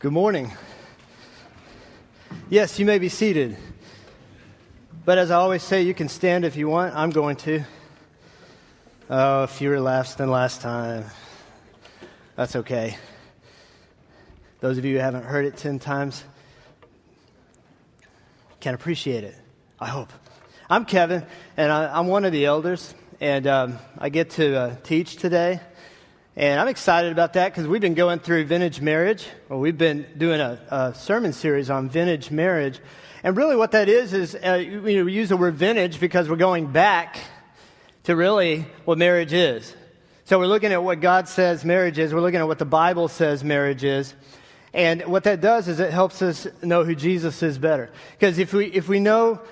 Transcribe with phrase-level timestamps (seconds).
[0.00, 0.50] Good morning.
[2.48, 3.58] Yes, you may be seated.
[5.04, 6.96] But as I always say, you can stand if you want.
[6.96, 7.64] I'm going to.
[9.10, 11.04] Oh, fewer laughs than last time.
[12.34, 12.96] That's okay.
[14.60, 16.24] Those of you who haven't heard it 10 times
[18.58, 19.36] can appreciate it,
[19.78, 20.14] I hope.
[20.70, 21.26] I'm Kevin,
[21.58, 25.60] and I, am one of the elders, and um, I get to uh, teach today.
[26.40, 30.06] And I'm excited about that because we've been going through vintage marriage, or we've been
[30.16, 32.80] doing a, a sermon series on vintage marriage.
[33.22, 36.72] And really, what that is, is uh, we use the word vintage because we're going
[36.72, 37.18] back
[38.04, 39.76] to really what marriage is.
[40.24, 43.08] So we're looking at what God says marriage is, we're looking at what the Bible
[43.08, 44.14] says marriage is.
[44.72, 47.90] And what that does is it helps us know who Jesus is better.
[48.12, 49.42] Because if we, if we know,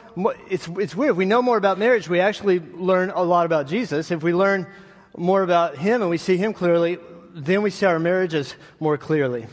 [0.49, 3.67] it's, it's weird, if we know more about marriage, we actually learn a lot about
[3.67, 4.11] Jesus.
[4.11, 4.67] If we learn
[5.19, 6.99] more about Him and we see Him clearly,
[7.35, 9.47] then we see our marriages more clearly.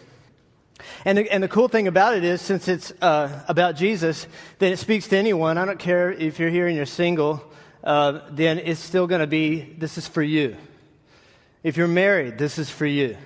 [1.04, 4.28] And the, and the cool thing about it is, since it's uh, about Jesus,
[4.60, 5.58] then it speaks to anyone.
[5.58, 7.44] I don't care if you're here and you're single,
[7.84, 10.56] uh, then it's still going to be this is for you.
[11.64, 13.18] If you're married, this is for you.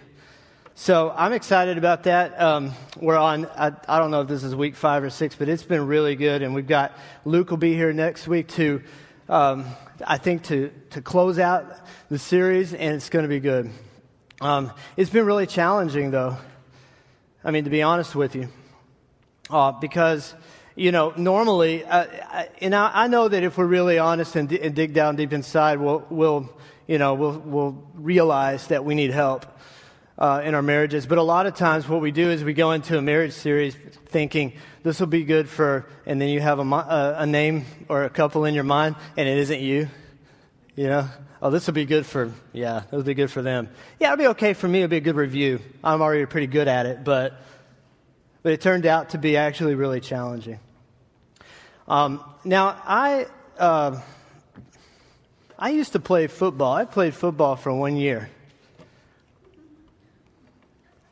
[0.76, 2.40] So I'm excited about that.
[2.40, 5.50] Um, we're on, I, I, don't know if this is week five or six, but
[5.50, 6.42] it's been really good.
[6.42, 8.82] And we've got Luke will be here next week to
[9.30, 9.66] um,
[10.06, 11.72] I think, to, to close out
[12.10, 13.70] the series, and it's going to be good.
[14.42, 16.38] Um, it's been really challenging, though.
[17.44, 18.50] I mean, to be honest with you,
[19.50, 20.34] uh, because
[20.76, 24.48] you know, normally, uh, I, and I, I, know that if we're really honest and,
[24.48, 26.50] d- and, dig down deep inside, we'll, we'll
[26.88, 29.46] you know, we'll, we'll realize that we need help
[30.18, 31.06] uh, in our marriages.
[31.06, 33.76] But a lot of times, what we do is we go into a marriage series
[34.06, 38.06] thinking this will be good for, and then you have a, a, a name or
[38.06, 39.90] a couple in your mind, and it isn't you.
[40.76, 41.10] You know,
[41.42, 43.70] oh, this will be good for, yeah, it'll be good for them.
[44.00, 44.80] Yeah, it'll be okay for me.
[44.80, 45.60] It'll be a good review.
[45.84, 47.34] I'm already pretty good at it, but,
[48.44, 50.60] but it turned out to be actually really challenging.
[51.88, 54.00] Um, now, I, uh,
[55.58, 56.74] I used to play football.
[56.74, 58.30] I played football for one year.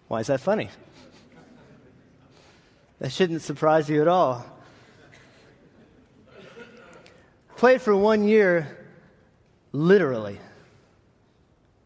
[0.07, 0.69] Why is that funny?
[2.99, 4.45] That shouldn't surprise you at all.
[7.57, 8.86] Played for one year,
[9.77, 10.39] literally.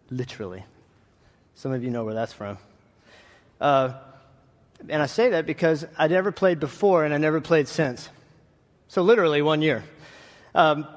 [0.09, 0.63] Literally.
[1.55, 2.57] Some of you know where that's from.
[3.59, 3.93] Uh,
[4.89, 8.09] and I say that because I never played before and I never played since.
[8.87, 9.83] So, literally, one year.
[10.55, 10.87] Um,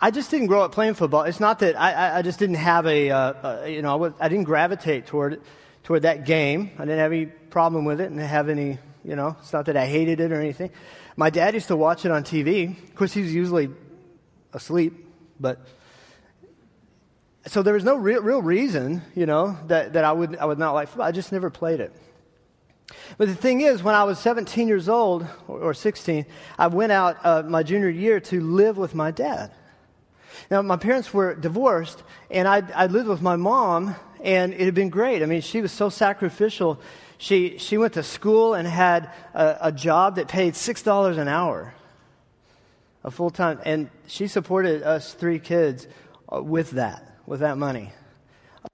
[0.00, 1.24] I just didn't grow up playing football.
[1.24, 5.06] It's not that I, I just didn't have a, uh, you know, I didn't gravitate
[5.06, 5.40] toward
[5.82, 6.70] toward that game.
[6.78, 9.76] I didn't have any problem with it and have any, you know, it's not that
[9.76, 10.70] I hated it or anything.
[11.16, 12.76] My dad used to watch it on TV.
[12.88, 13.70] Of course, he was usually
[14.52, 14.92] asleep,
[15.40, 15.60] but
[17.48, 20.58] so there was no real, real reason, you know, that, that I, would, I would
[20.58, 21.06] not like football.
[21.06, 21.92] I just never played it.
[23.16, 26.26] But the thing is, when I was 17 years old, or, or 16,
[26.58, 29.50] I went out uh, my junior year to live with my dad.
[30.50, 34.74] Now, my parents were divorced, and I, I lived with my mom and it had
[34.74, 35.22] been great.
[35.22, 36.80] I mean, she was so sacrificial.
[37.18, 41.74] She, she went to school and had a, a job that paid $6 an hour,
[43.04, 45.86] a full time, and she supported us three kids
[46.32, 47.92] uh, with that, with that money.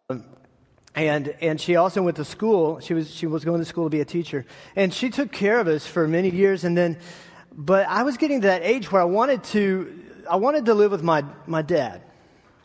[0.09, 0.25] Um,
[0.95, 2.81] and, and she also went to school.
[2.81, 4.47] She was, she was going to school to be a teacher.
[4.77, 6.65] And she took care of us for many years.
[6.65, 6.99] And then,
[7.53, 10.01] but I was getting to that age where I wanted to,
[10.31, 12.03] I wanted to live with my, my dad.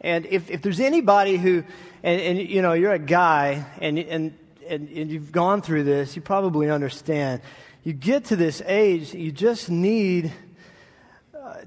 [0.01, 1.63] And if, if there's anybody who
[2.03, 6.15] and, and you know, you're a guy and, and, and, and you've gone through this,
[6.15, 7.41] you probably understand.
[7.83, 10.31] You get to this age, you just need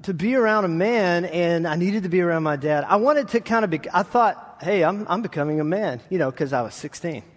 [0.03, 2.85] to be around a man, and I needed to be around my dad.
[2.87, 6.17] I wanted to kind of be, I thought, hey, I'm, I'm becoming a man, you
[6.17, 7.23] know, because I was 16.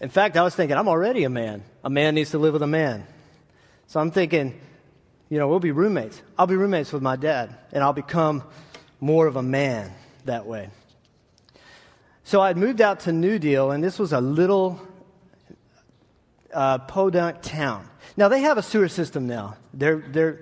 [0.00, 1.62] In fact, I was thinking, I'm already a man.
[1.82, 3.06] A man needs to live with a man.
[3.86, 4.58] So I'm thinking,
[5.28, 6.20] you know, we'll be roommates.
[6.38, 8.42] I'll be roommates with my dad, and I'll become
[9.00, 9.92] more of a man
[10.24, 10.70] that way.
[12.24, 14.80] So I'd moved out to New Deal, and this was a little
[16.52, 17.88] uh, podunk town.
[18.16, 19.56] Now they have a sewer system now.
[19.74, 20.40] They're, they're,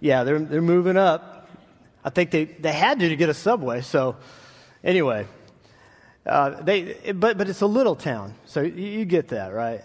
[0.00, 1.48] yeah, they're, they're moving up.
[2.04, 3.82] I think they, they had to to get a subway.
[3.82, 4.16] So
[4.82, 5.26] anyway,
[6.24, 8.34] uh, they, but, but it's a little town.
[8.46, 9.82] So you, you get that, right?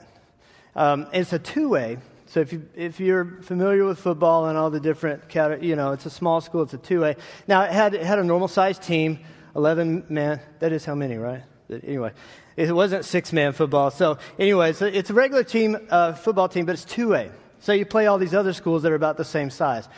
[0.76, 2.00] Um, it's a 2A.
[2.28, 5.24] So if, you, if you're familiar with football and all the different,
[5.62, 7.18] you know, it's a small school, it's a 2A.
[7.48, 9.20] Now it had, it had a normal sized team.
[9.56, 10.42] 11 man.
[10.60, 11.42] That is how many, right?
[11.70, 12.12] Anyway,
[12.58, 13.92] it wasn't six man football.
[13.92, 17.32] So, anyway, it's a regular team, uh, football team, but it's 2A.
[17.60, 19.90] So you play all these other schools that are about the same size.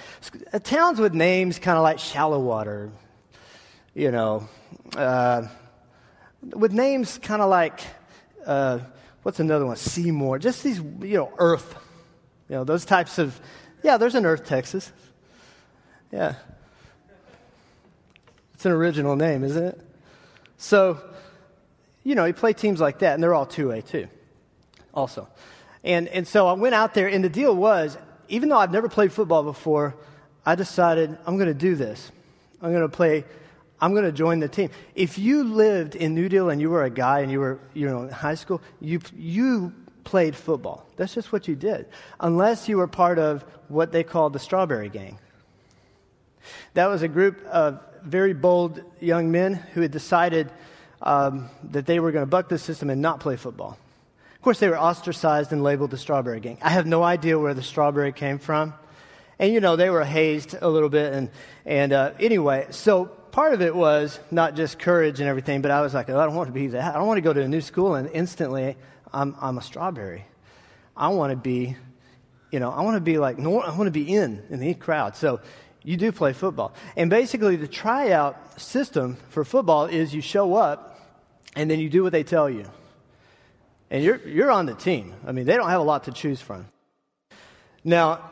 [0.54, 2.92] Uh, towns with names kind of like Shallowater,
[3.94, 4.48] you know,
[4.96, 5.48] uh,
[6.42, 7.82] with names kind of like
[8.46, 8.80] uh,
[9.24, 9.76] what's another one?
[9.76, 10.40] Seymour.
[10.40, 11.76] Just these, you know, Earth.
[12.50, 13.40] You know, those types of,
[13.84, 14.92] yeah, there's an Earth, Texas.
[16.12, 16.36] Yeah.
[18.54, 19.82] It's an original name, isn't it?
[20.58, 21.02] So,
[22.08, 24.08] you know, you play teams like that, and they're all 2A too,
[24.94, 25.28] also.
[25.84, 27.98] And, and so I went out there, and the deal was,
[28.30, 29.94] even though I've never played football before,
[30.46, 32.10] I decided I'm going to do this.
[32.62, 33.26] I'm going to play,
[33.82, 34.70] I'm going to join the team.
[34.96, 37.86] If you lived in New Deal and you were a guy and you were, you
[37.86, 39.74] know, in high school, you, you
[40.06, 40.88] played football.
[40.96, 41.88] That's just what you did,
[42.22, 45.20] unless you were part of what they called the Strawberry Gang.
[46.74, 50.50] That was a group of very bold young men who had decided
[51.02, 53.78] um, that they were going to buck the system and not play football.
[54.36, 56.58] Of course, they were ostracized and labeled the Strawberry Gang.
[56.62, 58.74] I have no idea where the strawberry came from.
[59.40, 61.14] And, you know, they were hazed a little bit.
[61.14, 61.30] And,
[61.66, 65.82] and uh, anyway, so part of it was not just courage and everything, but I
[65.82, 66.96] was like, oh, I don't want to be that.
[66.96, 68.76] I don't want to go to a new school and instantly
[69.14, 70.26] I'm, I'm a strawberry.
[70.96, 71.76] I want to be,
[72.52, 75.16] you know, I want to be like, I want to be in, in the crowd.
[75.16, 75.40] So
[75.88, 76.74] you do play football.
[76.98, 81.00] And basically, the tryout system for football is you show up
[81.56, 82.66] and then you do what they tell you.
[83.90, 85.14] And you're, you're on the team.
[85.26, 86.68] I mean, they don't have a lot to choose from.
[87.86, 88.32] Now,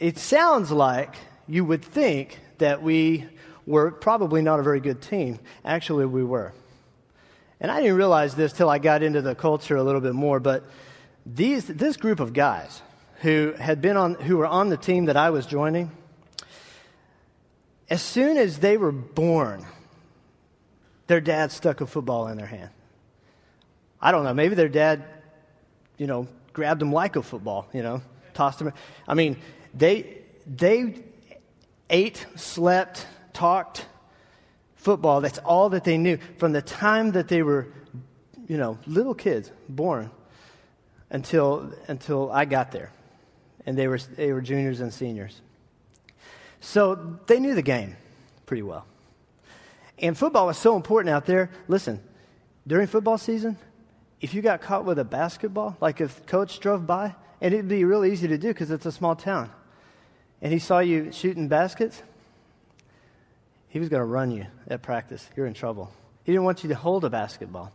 [0.00, 1.14] it sounds like
[1.48, 3.24] you would think that we
[3.64, 5.38] were probably not a very good team.
[5.64, 6.52] Actually, we were.
[7.58, 10.40] And I didn't realize this till I got into the culture a little bit more,
[10.40, 10.62] but
[11.24, 12.82] these, this group of guys
[13.22, 15.90] who had been on, who were on the team that I was joining,
[17.90, 19.66] as soon as they were born,
[21.06, 22.70] their dad stuck a football in their hand.
[24.00, 25.04] I don't know, maybe their dad,
[25.98, 28.02] you know, grabbed them like a football, you know,
[28.34, 28.72] tossed them.
[29.06, 29.36] I mean,
[29.74, 31.02] they, they
[31.88, 33.86] ate, slept, talked
[34.76, 35.20] football.
[35.20, 37.68] That's all that they knew from the time that they were,
[38.48, 40.10] you know, little kids born
[41.10, 42.90] until, until I got there.
[43.64, 45.40] And they were, they were juniors and seniors.
[46.62, 47.96] So they knew the game
[48.46, 48.86] pretty well.
[49.98, 51.50] And football was so important out there.
[51.68, 52.00] Listen,
[52.66, 53.58] during football season,
[54.20, 57.84] if you got caught with a basketball, like if coach drove by, and it'd be
[57.84, 59.50] real easy to do because it's a small town,
[60.40, 62.00] and he saw you shooting baskets,
[63.68, 65.28] he was going to run you at practice.
[65.36, 65.92] You're in trouble.
[66.22, 67.72] He didn't want you to hold a basketball,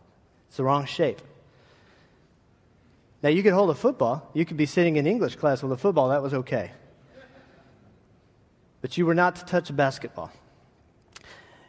[0.48, 1.20] it's the wrong shape.
[3.22, 4.30] Now, you could hold a football.
[4.32, 6.08] You could be sitting in English class with a football.
[6.10, 6.70] That was okay.
[8.80, 10.30] But you were not to touch a basketball.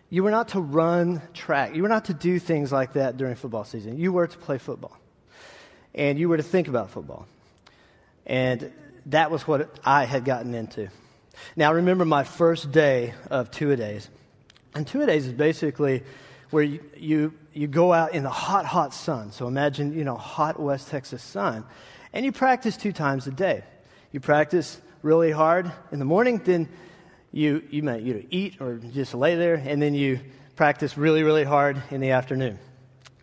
[0.09, 1.75] You were not to run track.
[1.75, 3.97] You were not to do things like that during football season.
[3.97, 4.97] You were to play football.
[5.94, 7.27] And you were to think about football.
[8.25, 8.71] And
[9.07, 10.89] that was what I had gotten into.
[11.56, 14.09] Now, remember my first day of two a days.
[14.75, 16.03] And two a days is basically
[16.50, 19.31] where you, you, you go out in the hot, hot sun.
[19.31, 21.65] So imagine, you know, hot West Texas sun.
[22.13, 23.63] And you practice two times a day.
[24.11, 26.67] You practice really hard in the morning, then
[27.31, 30.20] you, you might either eat or just lay there, and then you
[30.56, 32.60] practice really, really hard in the afternoon.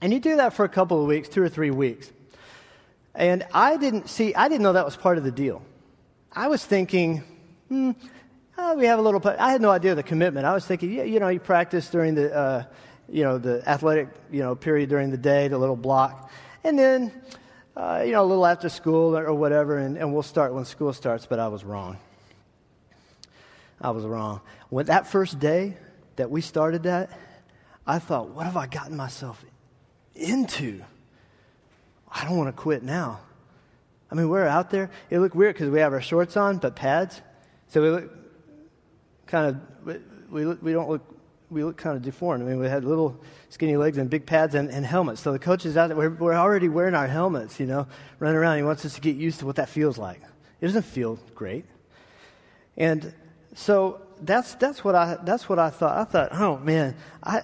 [0.00, 2.12] And you do that for a couple of weeks, two or three weeks.
[3.14, 5.62] And I didn't see, I didn't know that was part of the deal.
[6.32, 7.24] I was thinking,
[7.68, 7.92] hmm,
[8.58, 10.46] oh, we have a little, I had no idea the commitment.
[10.46, 12.64] I was thinking, yeah, you know, you practice during the, uh,
[13.08, 16.30] you know, the athletic, you know, period during the day, the little block.
[16.62, 17.12] And then,
[17.76, 20.92] uh, you know, a little after school or whatever, and, and we'll start when school
[20.92, 21.98] starts, but I was wrong.
[23.80, 24.40] I was wrong.
[24.70, 25.76] When that first day
[26.16, 27.10] that we started that,
[27.86, 29.44] I thought, what have I gotten myself
[30.14, 30.82] into?
[32.10, 33.20] I don't want to quit now.
[34.10, 34.90] I mean, we're out there.
[35.10, 37.20] It looked weird because we have our shorts on, but pads.
[37.68, 38.10] So we look
[39.26, 39.46] kind
[39.86, 41.02] of, we, we don't look,
[41.50, 42.42] we look kind of deformed.
[42.42, 45.20] I mean, we had little skinny legs and big pads and, and helmets.
[45.20, 47.86] So the coach is out there, we're, we're already wearing our helmets, you know,
[48.18, 48.56] running around.
[48.56, 50.20] He wants us to get used to what that feels like.
[50.60, 51.64] It doesn't feel great.
[52.76, 53.12] And
[53.58, 55.96] so that's, that's, what I, that's what I thought.
[55.96, 57.40] I thought, oh man, I,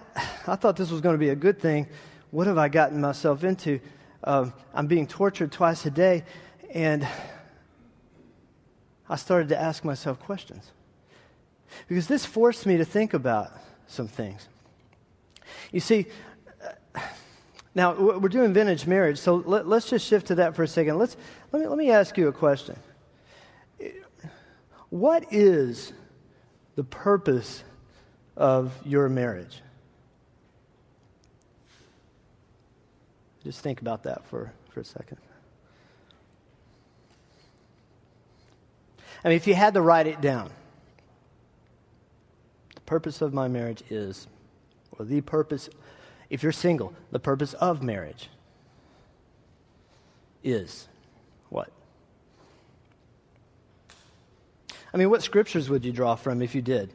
[0.47, 1.87] I thought this was going to be a good thing.
[2.31, 3.81] What have I gotten myself into?
[4.23, 6.25] Uh, I'm being tortured twice a day.
[6.75, 7.09] And
[9.09, 10.71] I started to ask myself questions.
[11.89, 13.51] Because this forced me to think about
[13.87, 14.49] some things.
[15.73, 16.07] You see,
[16.95, 17.01] uh,
[17.75, 20.99] now we're doing vintage marriage, so let, us just shift to that for a second.
[20.99, 21.17] Let's,
[21.53, 22.77] let, me, let me ask you a question.
[24.93, 25.95] What is
[26.75, 27.65] the purpose
[28.37, 29.61] of your marriage?
[33.45, 35.19] Just think about that for, for a second.
[39.25, 40.51] I mean, if you had to write it down,
[42.75, 44.27] the purpose of my marriage is,
[44.93, 45.69] or the purpose,
[46.31, 48.29] if you're single, the purpose of marriage.
[50.43, 50.89] is
[51.49, 51.71] what?
[54.93, 56.93] I mean, what scriptures would you draw from if you did?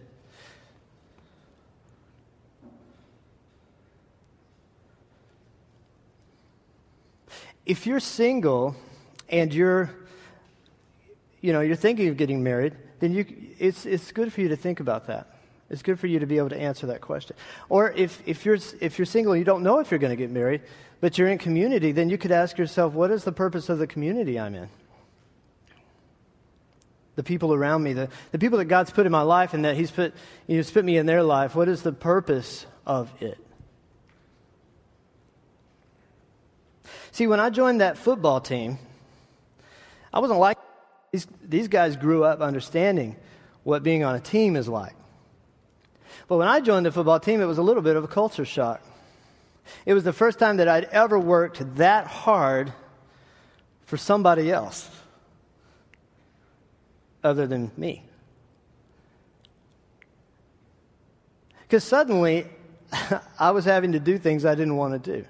[7.65, 8.75] If you're single
[9.29, 9.91] and you're
[11.41, 13.25] you know, you're thinking of getting married, then you,
[13.59, 15.27] it's, it's good for you to think about that.
[15.69, 17.35] It's good for you to be able to answer that question.
[17.69, 20.17] Or if, if, you're, if you're single and you don't know if you're going to
[20.17, 20.61] get married,
[21.01, 23.87] but you're in community, then you could ask yourself, what is the purpose of the
[23.87, 24.69] community I'm in?
[27.17, 29.75] The people around me, the, the people that God's put in my life and that
[29.75, 30.13] He's put,
[30.47, 33.37] He's put me in their life, what is the purpose of it?
[37.11, 38.77] See, when I joined that football team,
[40.13, 40.57] I wasn't like
[41.11, 43.15] these, these guys grew up understanding
[43.63, 44.95] what being on a team is like.
[46.27, 48.45] But when I joined the football team, it was a little bit of a culture
[48.45, 48.81] shock.
[49.85, 52.71] It was the first time that I'd ever worked that hard
[53.85, 54.89] for somebody else
[57.23, 58.03] other than me.
[61.61, 62.45] Because suddenly,
[63.39, 65.25] I was having to do things I didn't want to do.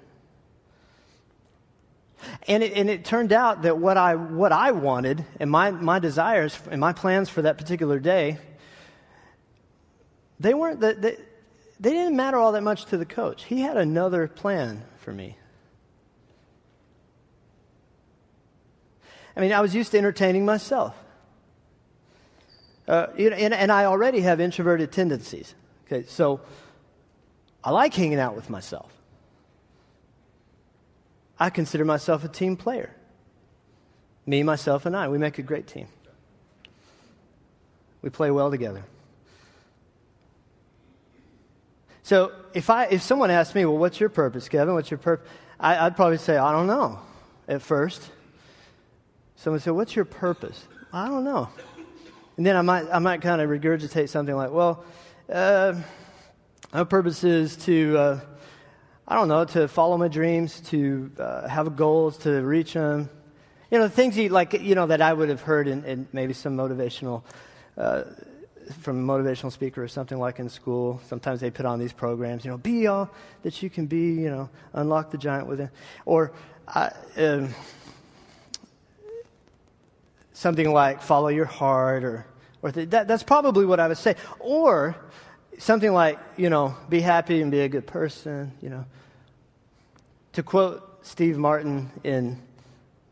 [2.46, 5.98] And it, and it turned out that what I, what I wanted and my, my
[5.98, 8.38] desires and my plans for that particular day,
[10.40, 11.16] they weren't, they, they,
[11.80, 13.44] they didn't matter all that much to the coach.
[13.44, 15.36] He had another plan for me.
[19.36, 20.96] I mean, I was used to entertaining myself.
[22.88, 25.54] Uh, and, and I already have introverted tendencies.
[25.86, 26.40] Okay, so
[27.62, 28.90] I like hanging out with myself.
[31.38, 32.94] I consider myself a team player.
[34.26, 35.88] Me, myself, and I, we make a great team.
[38.00, 38.84] We play well together.
[42.02, 44.74] So if, I, if someone asked me, well, what's your purpose, Kevin?
[44.74, 45.28] What's your purpose?
[45.60, 47.00] I, would probably say, I don't know
[47.46, 48.10] at first.
[49.36, 50.64] Someone said, what's your purpose?
[50.92, 51.50] I don't know.
[52.38, 54.82] And then I might, I might kind of regurgitate something like, well,
[55.30, 55.74] uh,
[56.72, 58.20] my purpose is to uh,
[59.10, 63.08] I don't know, to follow my dreams, to uh, have goals, to reach them.
[63.70, 66.34] You know, things you, like, you know, that I would have heard in, in maybe
[66.34, 67.22] some motivational,
[67.78, 68.02] uh,
[68.80, 71.00] from a motivational speaker or something like in school.
[71.06, 73.10] Sometimes they put on these programs, you know, be all
[73.44, 75.70] that you can be, you know, unlock the giant within.
[76.04, 76.32] Or
[76.66, 77.54] uh, um,
[80.34, 82.26] something like follow your heart or,
[82.62, 84.16] or th- that, that's probably what I would say.
[84.40, 84.96] Or
[85.58, 88.84] something like, you know, be happy and be a good person, you know.
[90.32, 92.40] To quote Steve Martin in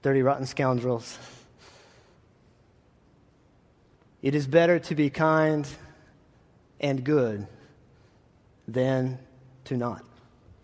[0.03, 1.19] Dirty Rotten Scoundrels,
[4.23, 5.69] it is better to be kind
[6.81, 7.47] and good
[8.69, 9.19] than
[9.65, 10.05] to not.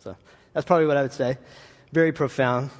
[0.00, 0.16] So
[0.52, 1.38] that's probably what I would say.
[1.92, 2.70] Very profound.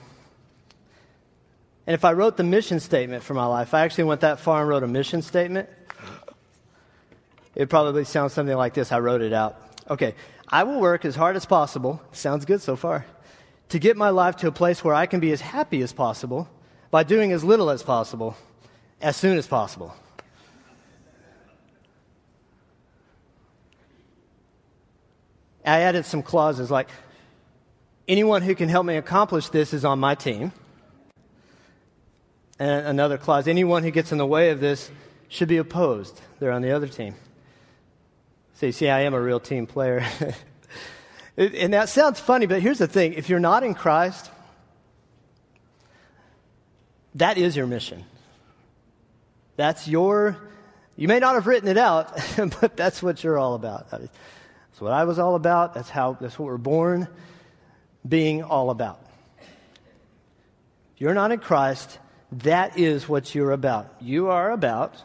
[1.87, 4.61] And if I wrote the mission statement for my life, I actually went that far
[4.61, 5.69] and wrote a mission statement.
[7.55, 8.93] It probably sounds something like this.
[8.93, 9.61] I wrote it out.
[9.91, 10.15] Okay,
[10.49, 12.01] I will work as hard as possible.
[12.13, 13.05] Sounds good so far.
[13.71, 16.49] To get my life to a place where I can be as happy as possible
[16.91, 18.37] by doing as little as possible,
[19.01, 19.95] as soon as possible.
[25.65, 26.89] I added some clauses like
[28.09, 30.53] anyone who can help me accomplish this is on my team.
[32.59, 34.91] And another clause anyone who gets in the way of this
[35.29, 36.21] should be opposed.
[36.39, 37.15] They're on the other team.
[38.63, 40.07] So you see, I am a real team player.
[41.37, 44.31] and that sounds funny, but here's the thing if you're not in Christ,
[47.17, 48.05] that is your mission.
[49.57, 50.37] That's your,
[50.95, 52.17] you may not have written it out,
[52.61, 53.91] but that's what you're all about.
[53.91, 54.09] That's
[54.79, 55.75] what I was all about.
[55.75, 57.09] That's how, that's what we're born
[58.09, 59.05] being all about.
[60.95, 61.99] If you're not in Christ,
[62.31, 63.93] that is what you're about.
[64.01, 65.03] You are about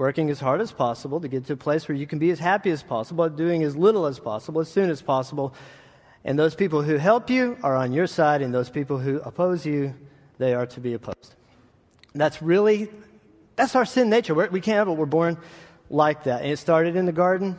[0.00, 2.38] working as hard as possible to get to a place where you can be as
[2.38, 5.52] happy as possible, doing as little as possible, as soon as possible.
[6.24, 9.66] And those people who help you are on your side, and those people who oppose
[9.66, 9.94] you,
[10.38, 11.34] they are to be opposed.
[12.14, 12.88] That's really,
[13.56, 14.34] that's our sin nature.
[14.34, 14.92] We're, we can not have it.
[14.92, 15.36] We're born
[15.90, 16.40] like that.
[16.40, 17.58] And it started in the garden.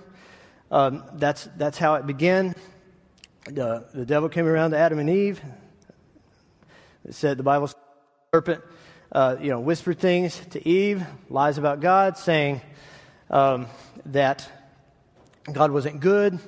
[0.71, 2.55] Um, that's, that's how it began.
[3.45, 5.39] The, the devil came around to Adam and Eve.
[7.07, 7.69] It said, the Bible,
[8.33, 8.63] serpent
[9.11, 12.61] uh, you know, whispered things to Eve, lies about God, saying
[13.29, 13.67] um,
[14.07, 14.49] that
[15.51, 16.39] God wasn't good,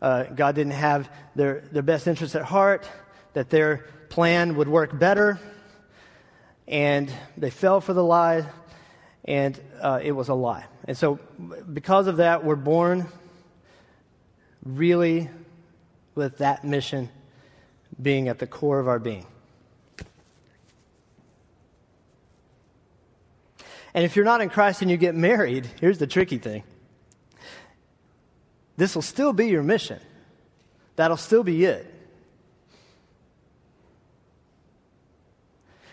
[0.00, 2.88] uh, God didn't have their, their best interests at heart,
[3.34, 5.38] that their plan would work better,
[6.66, 8.44] and they fell for the lie,
[9.24, 10.64] and uh, it was a lie.
[10.86, 11.20] And so,
[11.72, 13.06] because of that, we're born
[14.64, 15.30] really
[16.14, 17.08] with that mission
[18.00, 19.26] being at the core of our being.
[23.94, 26.62] And if you're not in Christ and you get married, here's the tricky thing
[28.76, 30.00] this will still be your mission,
[30.96, 31.88] that'll still be it.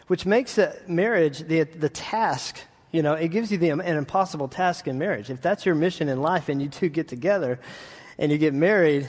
[0.07, 2.59] Which makes marriage the, the task,
[2.91, 5.29] you know, it gives you the, an impossible task in marriage.
[5.29, 7.59] If that's your mission in life and you two get together
[8.17, 9.07] and you get married,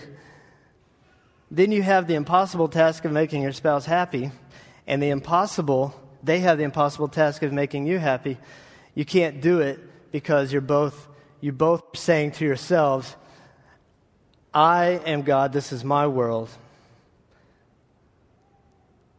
[1.50, 4.30] then you have the impossible task of making your spouse happy,
[4.86, 8.36] and the impossible, they have the impossible task of making you happy.
[8.94, 9.78] You can't do it
[10.12, 11.08] because you're both,
[11.40, 13.16] you both saying to yourselves,
[14.52, 16.48] I am God, this is my world.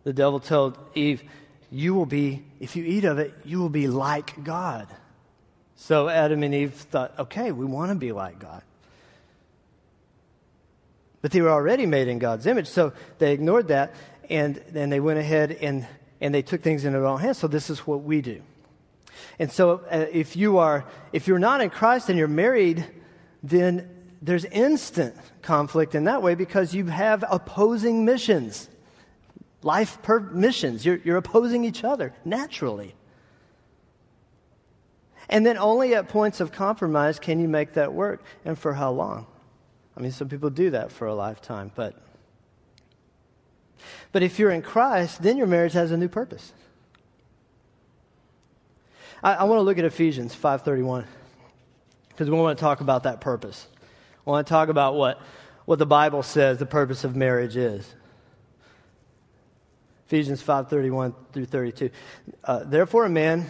[0.03, 1.23] The devil told Eve,
[1.69, 4.87] You will be, if you eat of it, you will be like God.
[5.75, 8.63] So Adam and Eve thought, Okay, we want to be like God.
[11.21, 13.93] But they were already made in God's image, so they ignored that
[14.31, 15.85] and then they went ahead and,
[16.21, 17.37] and they took things into their own hands.
[17.37, 18.41] So this is what we do.
[19.39, 22.85] And so uh, if you are if you're not in Christ and you're married,
[23.43, 23.89] then
[24.21, 28.69] there's instant conflict in that way because you have opposing missions,
[29.63, 30.85] life per missions.
[30.85, 32.95] You're, you're opposing each other naturally.
[35.27, 38.23] And then only at points of compromise can you make that work.
[38.45, 39.25] And for how long?
[39.95, 41.95] I mean, some people do that for a lifetime, but.
[44.11, 46.53] But if you're in Christ, then your marriage has a new purpose.
[49.23, 51.05] I, I want to look at Ephesians 5.31
[52.09, 53.67] because we want to talk about that purpose.
[54.25, 55.21] I want to talk about what,
[55.65, 57.91] what the Bible says the purpose of marriage is.
[60.11, 61.89] Ephesians 5:31 through 32.
[62.43, 63.49] Uh, Therefore, a man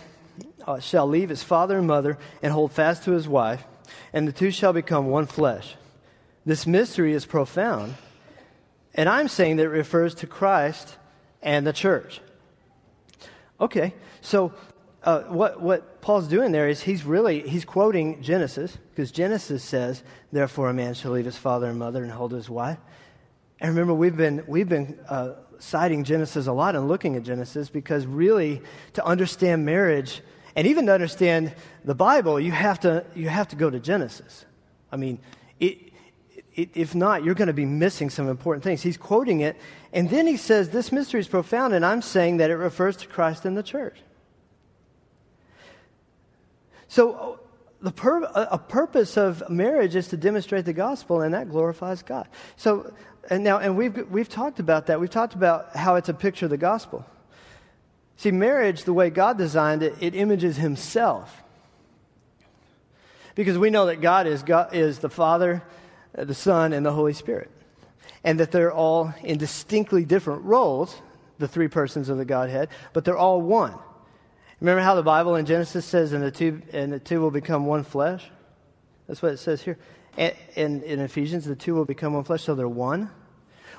[0.67, 3.65] uh, shall leave his father and mother and hold fast to his wife,
[4.13, 5.75] and the two shall become one flesh.
[6.45, 7.95] This mystery is profound,
[8.93, 10.97] and I'm saying that it refers to Christ
[11.41, 12.21] and the church.
[13.59, 14.53] Okay, so
[15.03, 20.03] uh, what, what Paul's doing there is he's really, he's quoting Genesis, because Genesis says,
[20.31, 22.77] therefore a man shall leave his father and mother and hold his wife.
[23.59, 27.69] And remember, we've been, we've been uh, citing Genesis a lot and looking at Genesis
[27.69, 28.61] because really
[28.93, 30.21] to understand marriage
[30.55, 31.53] and even to understand
[31.85, 34.45] the Bible, you have to, you have to go to Genesis.
[34.91, 35.19] I mean,
[35.59, 35.91] it,
[36.53, 38.81] it, if not, you're going to be missing some important things.
[38.81, 39.55] He's quoting it,
[39.93, 43.07] and then he says, This mystery is profound, and I'm saying that it refers to
[43.07, 43.99] Christ and the church.
[46.91, 47.39] So,
[47.81, 52.27] the pur- a purpose of marriage is to demonstrate the gospel, and that glorifies God.
[52.57, 52.91] So,
[53.29, 54.99] and now, and we've, we've talked about that.
[54.99, 57.05] We've talked about how it's a picture of the gospel.
[58.17, 61.41] See, marriage, the way God designed it, it images Himself.
[63.35, 65.63] Because we know that God is, God is the Father,
[66.17, 67.49] uh, the Son, and the Holy Spirit.
[68.21, 71.01] And that they're all in distinctly different roles,
[71.39, 73.75] the three persons of the Godhead, but they're all one.
[74.61, 77.65] Remember how the Bible in Genesis says, and the two, and the two will become
[77.65, 78.23] one flesh?
[79.07, 79.77] That's what it says here.
[80.17, 83.09] And, and in Ephesians, the two will become one flesh, so they're one.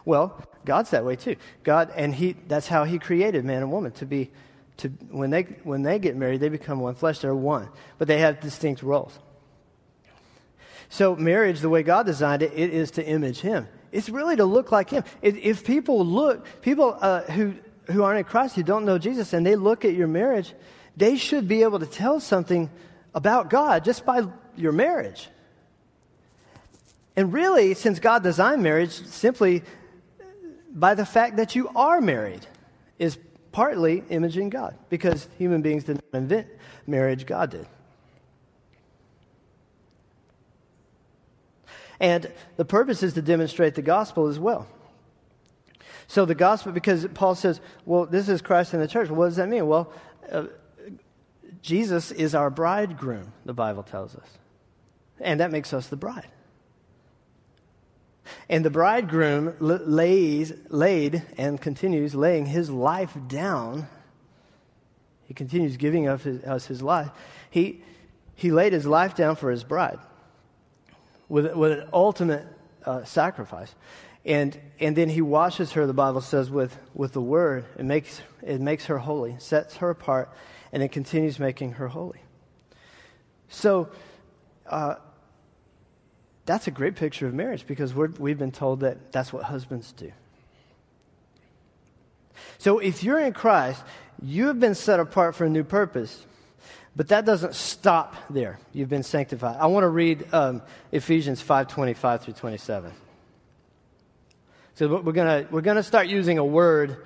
[0.04, 1.36] Well, God's that way too.
[1.62, 4.32] God, and He, that's how He created man and woman to be,
[4.78, 7.68] to, when they, when they get married, they become one flesh, they're one.
[7.98, 9.16] But they have distinct roles.
[10.88, 13.68] So, marriage, the way God designed it, it is to image Him.
[13.92, 15.04] It's really to look like Him.
[15.22, 17.54] If people look, people uh, who,
[17.86, 20.54] who aren't in Christ, who don't know Jesus, and they look at your marriage,
[20.96, 22.70] they should be able to tell something
[23.14, 24.22] about God just by
[24.56, 25.28] your marriage.
[27.16, 29.62] And really, since God designed marriage, simply
[30.70, 32.46] by the fact that you are married
[32.98, 33.18] is
[33.52, 36.46] partly imaging God because human beings did not invent
[36.86, 37.66] marriage, God did.
[42.00, 44.66] And the purpose is to demonstrate the gospel as well.
[46.12, 49.09] So the gospel, because Paul says, well, this is Christ in the church.
[49.09, 49.66] What does that mean?
[49.66, 49.90] Well,
[50.31, 50.44] uh,
[51.62, 54.27] Jesus is our bridegroom, the Bible tells us.
[55.20, 56.29] And that makes us the bride.
[58.51, 63.88] And the bridegroom lays, laid and continues laying his life down.
[65.25, 67.09] He continues giving us his, us his life.
[67.48, 67.81] He,
[68.35, 69.98] he laid his life down for his bride
[71.31, 72.46] with, with an ultimate
[72.85, 73.75] uh, sacrifice.
[74.24, 77.64] And, and then he washes her, the Bible says, with, with the word.
[77.76, 80.30] It makes, it makes her holy, sets her apart,
[80.72, 82.20] and it continues making her holy.
[83.48, 83.90] So,
[84.66, 84.96] uh,
[86.44, 89.92] that's a great picture of marriage because we have been told that that's what husbands
[89.92, 90.12] do.
[92.58, 93.82] So, if you're in Christ,
[94.22, 96.24] you have been set apart for a new purpose.
[96.94, 98.58] But that doesn't stop there.
[98.72, 99.56] You've been sanctified.
[99.58, 102.92] I want to read um, Ephesians 5 25 through 27.
[104.74, 106.96] So we're going we're to start using a word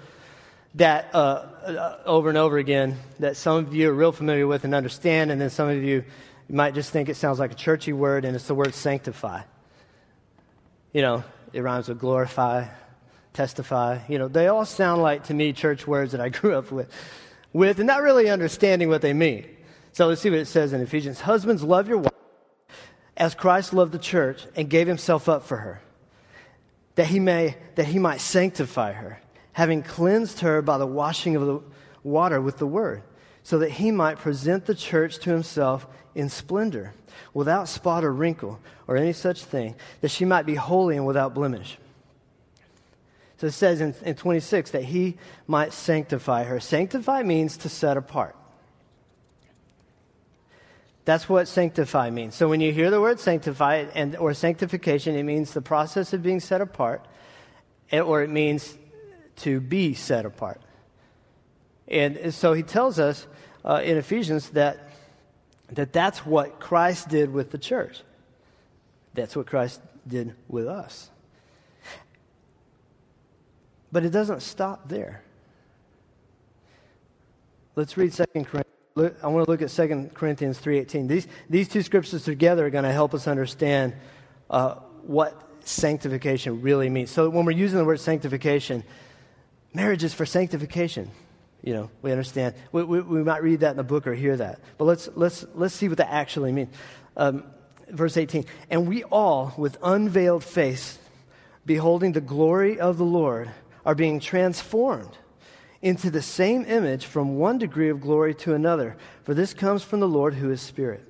[0.76, 4.64] that uh, uh, over and over again that some of you are real familiar with
[4.64, 6.05] and understand, and then some of you
[6.48, 9.42] might just think it sounds like a churchy word, and it's the word sanctify.
[10.92, 12.66] You know, it rhymes with glorify,
[13.33, 14.00] testify.
[14.09, 16.92] You know, they all sound like to me church words that I grew up with,
[17.52, 19.46] with and not really understanding what they mean.
[19.92, 21.20] So let's see what it says in Ephesians.
[21.20, 22.12] Husbands, love your wife
[23.16, 25.81] as Christ loved the church and gave himself up for her,
[26.96, 29.20] that he may that he might sanctify her,
[29.52, 31.61] having cleansed her by the washing of the
[32.02, 33.02] water with the word,
[33.42, 36.92] so that he might present the church to himself in splendor,
[37.32, 41.35] without spot or wrinkle or any such thing, that she might be holy and without
[41.35, 41.78] blemish.
[43.38, 46.59] So it says in, in 26 that he might sanctify her.
[46.59, 48.35] Sanctify means to set apart.
[51.07, 52.35] That's what sanctify means.
[52.35, 56.21] So when you hear the word sanctify and, or sanctification, it means the process of
[56.21, 57.07] being set apart,
[57.92, 58.77] or it means
[59.37, 60.61] to be set apart.
[61.87, 63.29] And so he tells us
[63.64, 64.90] uh, in Ephesians that,
[65.69, 68.03] that that's what Christ did with the church.
[69.14, 71.11] That's what Christ did with us.
[73.92, 75.23] But it doesn't stop there.
[77.77, 78.75] Let's read 2 Corinthians.
[78.96, 81.06] I want to look at 2 Corinthians 3.18.
[81.06, 83.92] These, these two scriptures together are going to help us understand
[84.48, 87.11] uh, what sanctification really means.
[87.11, 88.85] So when we're using the word sanctification,
[89.74, 91.11] marriage is for sanctification.
[91.62, 92.54] You know, we understand.
[92.72, 94.61] We, we, we might read that in the book or hear that.
[94.78, 96.74] But let's, let's, let's see what that actually means.
[97.18, 97.44] Um,
[97.90, 98.46] verse 18.
[98.70, 100.98] And we all, with unveiled face,
[101.66, 103.50] beholding the glory of the Lord,
[103.85, 105.18] are being transformed
[105.82, 110.00] into the same image from one degree of glory to another, for this comes from
[110.00, 111.04] the Lord who is Spirit.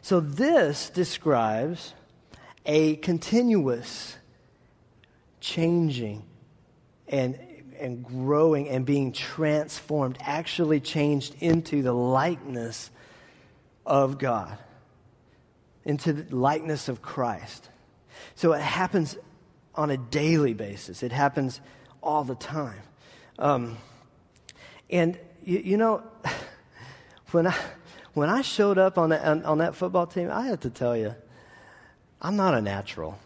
[0.00, 1.94] So, this describes
[2.66, 4.16] a continuous
[5.40, 6.24] changing
[7.08, 7.38] and,
[7.78, 12.90] and growing and being transformed, actually changed into the likeness
[13.86, 14.58] of God,
[15.84, 17.68] into the likeness of Christ.
[18.34, 19.16] So, it happens
[19.74, 21.60] on a daily basis, it happens
[22.02, 22.82] all the time.
[23.38, 23.78] Um,
[24.90, 26.02] and, you, you, know,
[27.30, 27.54] when I,
[28.14, 30.96] when I showed up on that, on, on that football team, I have to tell
[30.96, 31.14] you,
[32.20, 33.18] I'm not a natural.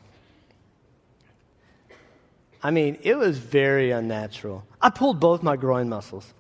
[2.63, 4.65] I mean, it was very unnatural.
[4.81, 6.33] I pulled both my groin muscles.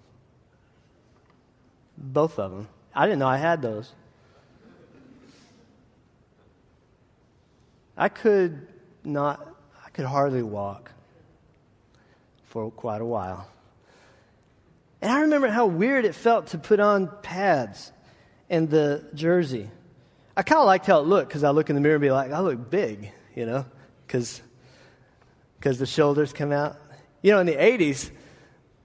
[1.97, 2.69] Both of them.
[2.95, 3.93] I didn't know I had those.
[7.97, 8.67] I could
[9.05, 9.55] not,
[9.85, 10.93] I could hardly walk
[12.45, 13.49] for quite a while.
[15.03, 17.91] And I remember how weird it felt to put on pads
[18.49, 19.69] and the jersey.
[20.37, 22.13] I kind of liked how it looked because I look in the mirror and be
[22.13, 23.67] like, I look big, you know,
[24.07, 24.41] because
[25.61, 26.77] the shoulders come out.
[27.21, 28.13] You know, in the 80s,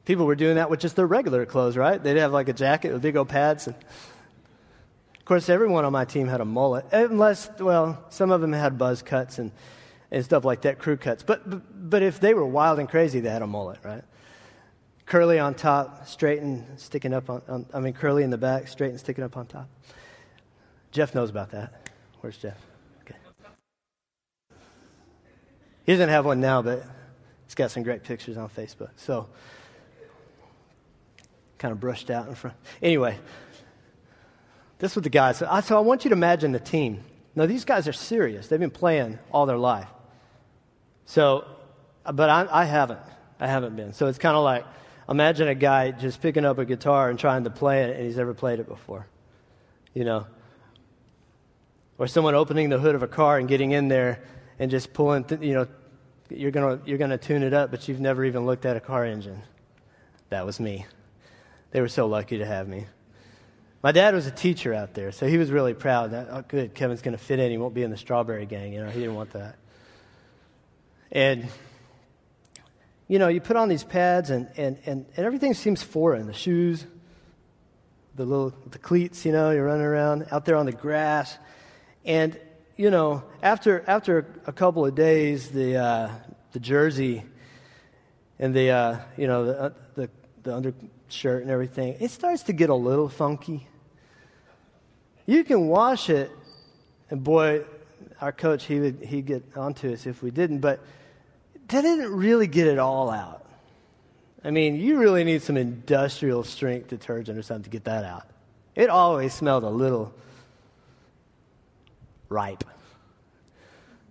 [0.06, 2.02] people were doing that with just their regular clothes, right?
[2.02, 3.68] They'd have like a jacket with big old pads.
[3.68, 8.54] And of course, everyone on my team had a mullet, unless, well, some of them
[8.54, 9.52] had buzz cuts and,
[10.10, 11.22] and stuff like that, crew cuts.
[11.22, 14.04] But, but, but if they were wild and crazy, they had a mullet, right?
[15.08, 18.68] Curly on top, straight and sticking up on, on, I mean, curly in the back,
[18.68, 19.68] straight and sticking up on top.
[20.92, 21.90] Jeff knows about that.
[22.20, 22.58] Where's Jeff?
[23.02, 23.16] Okay.
[25.86, 26.84] He doesn't have one now, but
[27.46, 28.90] he's got some great pictures on Facebook.
[28.98, 29.28] So,
[31.58, 32.58] kind of brushed out in front.
[32.82, 33.18] Anyway,
[34.80, 35.38] this was the guys.
[35.38, 37.04] So I, so I want you to imagine the team.
[37.34, 38.48] Now, these guys are serious.
[38.48, 39.88] They've been playing all their life.
[41.06, 41.46] So,
[42.12, 43.00] but I, I haven't.
[43.40, 43.94] I haven't been.
[43.94, 44.66] So it's kind of like
[45.10, 48.18] Imagine a guy just picking up a guitar and trying to play it, and he's
[48.18, 49.08] never played it before.
[49.94, 50.28] You know?
[51.98, 54.22] Or someone opening the hood of a car and getting in there
[54.60, 55.68] and just pulling, th- you know,
[56.30, 59.06] you're going you're gonna tune it up, but you've never even looked at a car
[59.06, 59.42] engine.
[60.30, 60.86] That was me.
[61.72, 62.88] They were so lucky to have me.
[63.82, 66.12] My dad was a teacher out there, so he was really proud.
[66.12, 67.52] That, oh, good, Kevin's going to fit in.
[67.52, 68.74] He won't be in the strawberry gang.
[68.74, 69.56] You know, he didn't want that.
[71.12, 71.48] And
[73.08, 76.28] you know, you put on these pads and, and, and, and everything seems foreign.
[76.28, 76.86] The shoes,
[78.16, 81.38] the little the cleats, you know, you're running around out there on the grass.
[82.06, 82.38] And,
[82.76, 86.10] you know, after, after a couple of days, the, uh,
[86.52, 87.24] the jersey
[88.40, 90.10] and the, uh, you know, the, uh, the,
[90.44, 93.68] the undershirt and everything, it starts to get a little funky.
[95.26, 96.32] You can wash it,
[97.10, 97.64] and boy,
[98.22, 100.80] our coach, he would he'd get onto us if we didn't, but
[101.68, 103.46] that didn't really get it all out.
[104.44, 108.28] I mean, you really need some industrial strength detergent or something to get that out.
[108.76, 110.14] It always smelled a little
[112.30, 112.64] ripe.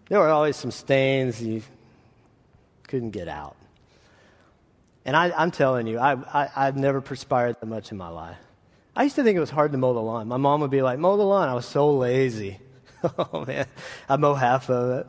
[0.09, 1.63] There were always some stains you
[2.89, 3.57] couldn't get out.
[5.05, 8.37] And I, am telling you, I, I, I've never perspired that much in my life.
[8.95, 10.27] I used to think it was hard to mow the lawn.
[10.27, 11.49] My mom would be like, mow the lawn.
[11.49, 12.59] I was so lazy.
[13.19, 13.67] oh, man.
[14.09, 15.07] I'd mow half of it.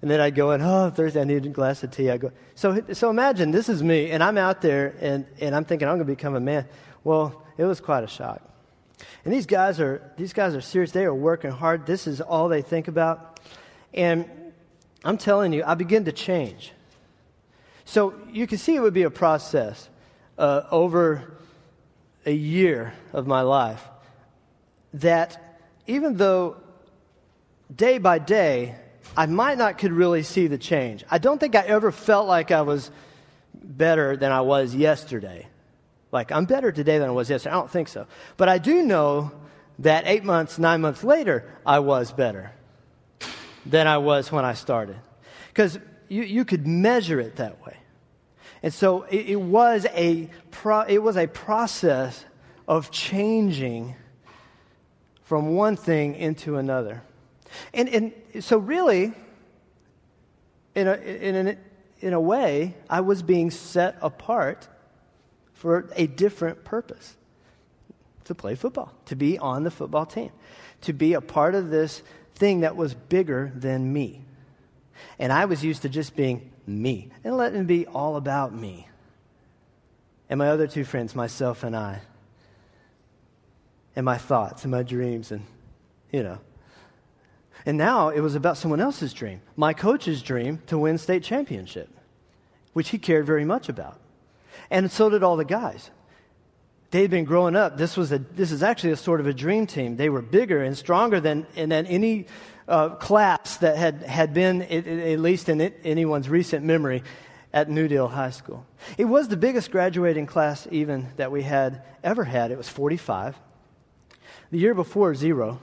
[0.00, 2.10] And then I'd go in, oh, Thursday, I need a glass of tea.
[2.10, 5.64] I go, so, so imagine this is me, and I'm out there, and, and I'm
[5.64, 6.66] thinking I'm going to become a man.
[7.02, 8.40] Well, it was quite a shock.
[9.24, 10.92] And these guys are, these guys are serious.
[10.92, 11.86] They are working hard.
[11.86, 13.40] This is all they think about.
[13.92, 14.28] And
[15.04, 16.72] I'm telling you, I begin to change.
[17.84, 19.88] So you can see it would be a process
[20.36, 21.38] uh, over
[22.26, 23.82] a year of my life
[24.92, 26.56] that even though
[27.74, 28.76] day by day
[29.18, 31.02] I might not could really see the change.
[31.10, 32.88] I don't think I ever felt like I was
[33.52, 35.48] better than I was yesterday.
[36.12, 37.52] Like, I'm better today than I was yesterday.
[37.52, 38.06] I don't think so.
[38.36, 39.32] But I do know
[39.80, 42.52] that eight months, nine months later, I was better
[43.66, 45.00] than I was when I started.
[45.48, 47.76] Because you, you could measure it that way.
[48.62, 52.24] And so it, it was a pro, it was a process
[52.68, 53.96] of changing
[55.24, 57.02] from one thing into another.
[57.72, 58.12] And, and
[58.44, 59.12] so, really,
[60.74, 61.56] in a, in, a,
[62.00, 64.68] in a way, I was being set apart
[65.54, 67.16] for a different purpose
[68.24, 70.30] to play football, to be on the football team,
[70.82, 72.02] to be a part of this
[72.34, 74.22] thing that was bigger than me.
[75.18, 78.86] And I was used to just being me and letting it be all about me.
[80.28, 82.02] And my other two friends, myself and I,
[83.96, 85.44] and my thoughts and my dreams, and,
[86.12, 86.38] you know,
[87.68, 91.90] and now it was about someone else's dream, my coach's dream to win state championship,
[92.72, 94.00] which he cared very much about.
[94.70, 95.90] And so did all the guys.
[96.92, 97.76] They'd been growing up.
[97.76, 99.98] This, was a, this is actually a sort of a dream team.
[99.98, 102.24] They were bigger and stronger than, than any
[102.66, 107.02] uh, class that had, had been, at, at least in it, anyone's recent memory,
[107.52, 108.64] at New Deal High School.
[108.96, 112.50] It was the biggest graduating class even that we had ever had.
[112.50, 113.38] It was 45.
[114.52, 115.60] The year before, zero.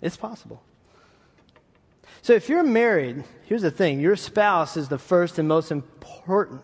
[0.00, 0.62] It's possible.
[2.22, 6.62] So if you're married, here's the thing your spouse is the first and most important.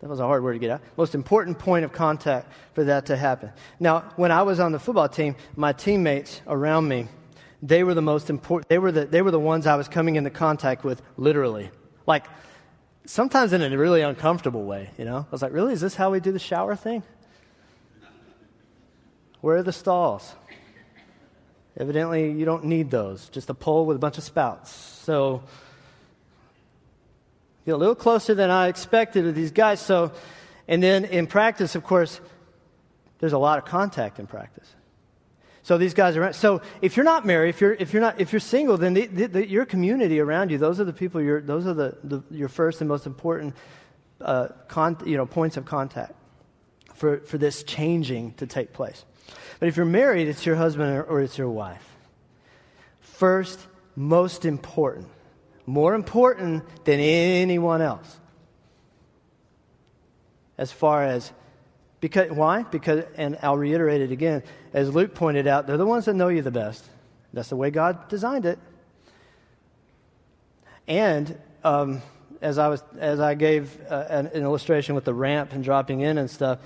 [0.00, 0.82] That was a hard word to get out.
[0.96, 3.52] Most important point of contact for that to happen.
[3.80, 7.08] Now, when I was on the football team, my teammates around me,
[7.62, 8.68] they were the most important.
[8.68, 11.70] They were the, they were the ones I was coming into contact with, literally.
[12.06, 12.26] Like,
[13.06, 15.18] sometimes in a really uncomfortable way, you know?
[15.26, 15.72] I was like, really?
[15.72, 17.02] Is this how we do the shower thing?
[19.40, 20.34] Where are the stalls?
[21.76, 24.70] Evidently, you don't need those, just a pole with a bunch of spouts.
[24.70, 25.42] So,
[27.66, 29.80] get a little closer than I expected with these guys.
[29.80, 30.12] So,
[30.68, 32.20] and then in practice, of course,
[33.18, 34.72] there's a lot of contact in practice.
[35.64, 36.32] So these guys are.
[36.34, 39.06] So if you're not married, if you're if you're not if you're single, then the,
[39.06, 41.22] the, the, your community around you, those are the people.
[41.22, 43.54] You're, those are the, your first and most important,
[44.20, 46.12] uh, con, you know, points of contact
[46.94, 49.06] for for this changing to take place.
[49.60, 51.84] But if you're married, it's your husband or, it's your wife.
[53.00, 53.58] First,
[53.96, 55.08] most important,
[55.66, 58.20] more important than anyone else.
[60.58, 61.32] As far as,
[62.00, 62.62] because, why?
[62.64, 66.28] Because, and I'll reiterate it again, as Luke pointed out, they're the ones that know
[66.28, 66.84] you the best.
[67.32, 68.58] That's the way God designed it.
[70.86, 72.02] And um,
[72.40, 76.00] as I was, as I gave uh, an, an illustration with the ramp and dropping
[76.00, 76.58] in and stuff,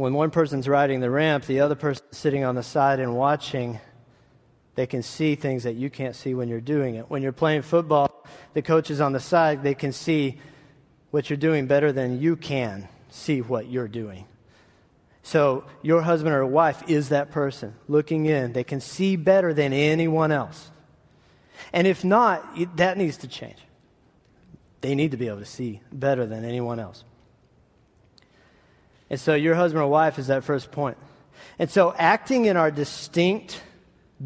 [0.00, 3.78] when one person's riding the ramp, the other person sitting on the side and watching,
[4.74, 7.10] they can see things that you can't see when you're doing it.
[7.10, 10.38] When you're playing football, the coaches on the side, they can see
[11.10, 14.24] what you're doing better than you can see what you're doing.
[15.22, 18.54] So, your husband or wife is that person looking in.
[18.54, 20.70] They can see better than anyone else.
[21.74, 23.58] And if not, that needs to change.
[24.80, 27.04] They need to be able to see better than anyone else.
[29.10, 30.96] And so your husband or wife is that first point.
[31.58, 33.60] And so acting in our distinct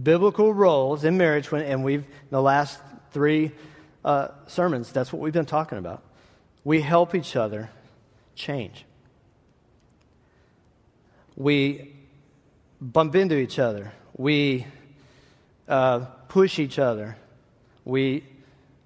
[0.01, 2.81] biblical roles in marriage, when, and we've, in the last
[3.13, 3.53] three
[4.05, 6.03] uh, sermons, that's what we've been talking about.
[6.65, 7.71] We help each other
[8.35, 8.85] change.
[11.37, 11.95] We
[12.81, 13.93] bump into each other.
[14.17, 14.67] We
[15.69, 17.17] uh, push each other.
[17.85, 18.25] We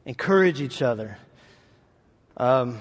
[0.07, 1.19] encourage each other.
[2.37, 2.81] Um,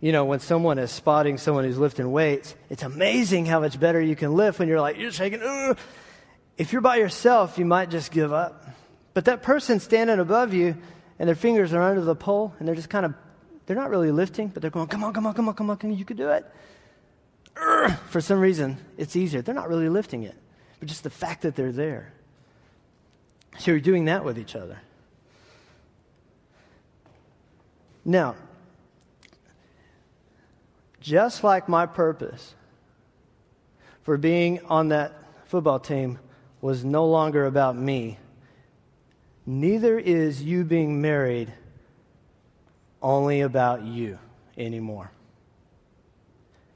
[0.00, 4.00] you know, when someone is spotting someone who's lifting weights, it's amazing how much better
[4.00, 5.40] you can lift when you're like, you're shaking.
[5.42, 5.76] Ugh.
[6.56, 8.64] If you're by yourself, you might just give up.
[9.14, 10.76] But that person standing above you
[11.18, 13.14] and their fingers are under the pole and they're just kind of,
[13.66, 15.78] they're not really lifting, but they're going, come on, come on, come on, come on,
[15.92, 16.46] you can do it.
[17.60, 17.92] Ugh.
[18.08, 19.42] For some reason, it's easier.
[19.42, 20.36] They're not really lifting it,
[20.78, 22.12] but just the fact that they're there.
[23.58, 24.78] So you're doing that with each other.
[28.04, 28.36] Now,
[31.08, 32.54] just like my purpose
[34.02, 35.12] for being on that
[35.46, 36.18] football team
[36.60, 38.18] was no longer about me,
[39.46, 41.50] neither is you being married
[43.00, 44.18] only about you
[44.58, 45.10] anymore.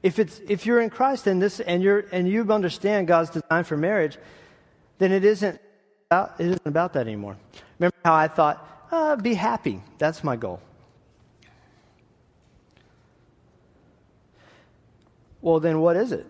[0.01, 3.63] If, it's, if you're in Christ and, this, and, you're, and you understand God's design
[3.63, 4.17] for marriage,
[4.97, 5.61] then it isn't
[6.09, 7.37] about, it isn't about that anymore.
[7.77, 9.81] Remember how I thought, uh, be happy.
[9.99, 10.59] That's my goal.
[15.43, 16.25] Well, then what is it?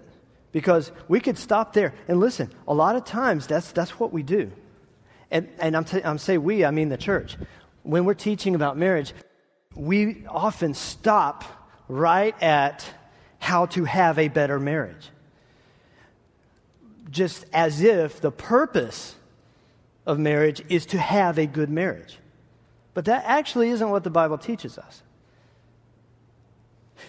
[0.52, 1.94] Because we could stop there.
[2.08, 4.52] And listen, a lot of times that's, that's what we do.
[5.30, 7.38] And, and I'm, t- I'm saying we, I mean the church.
[7.84, 9.14] When we're teaching about marriage,
[9.76, 11.44] we often stop
[11.88, 12.86] right at
[13.38, 15.10] how to have a better marriage.
[17.12, 19.16] Just as if the purpose
[20.08, 22.18] of marriage is to have a good marriage.
[22.96, 25.04] But that actually isn't what the Bible teaches us.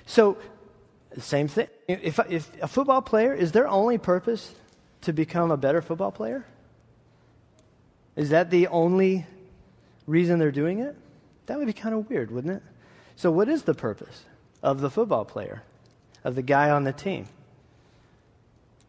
[0.04, 0.36] So,
[1.20, 1.68] same thing.
[1.88, 4.54] If, if a football player, is their only purpose
[5.02, 6.44] to become a better football player?
[8.16, 9.26] Is that the only
[10.06, 10.96] reason they're doing it?
[11.46, 12.62] That would be kind of weird, wouldn't it?
[13.16, 14.24] So, what is the purpose
[14.62, 15.62] of the football player,
[16.24, 17.28] of the guy on the team?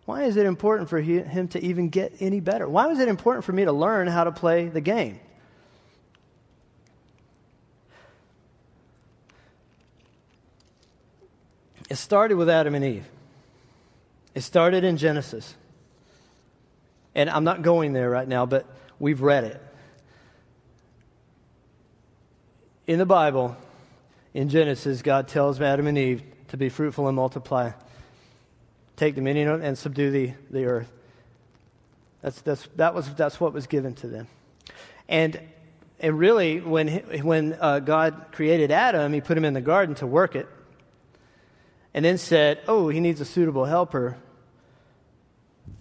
[0.06, 2.68] Why is it important for him to even get any better?
[2.68, 5.20] Why was it important for me to learn how to play the game?
[11.90, 13.06] It started with Adam and Eve.
[14.34, 15.56] It started in Genesis.
[17.14, 18.66] And I'm not going there right now, but
[19.00, 19.62] we've read it.
[22.88, 23.56] In the Bible,
[24.34, 27.72] in Genesis, God tells Adam and Eve to be fruitful and multiply,
[28.96, 30.92] take dominion and subdue the, the earth.
[32.22, 34.28] That's, that's, that was, that's what was given to them.
[35.08, 35.40] And,
[36.00, 36.88] and really, when,
[37.24, 40.48] when uh, God created Adam, he put him in the garden to work it
[41.96, 44.18] and then said, Oh, he needs a suitable helper,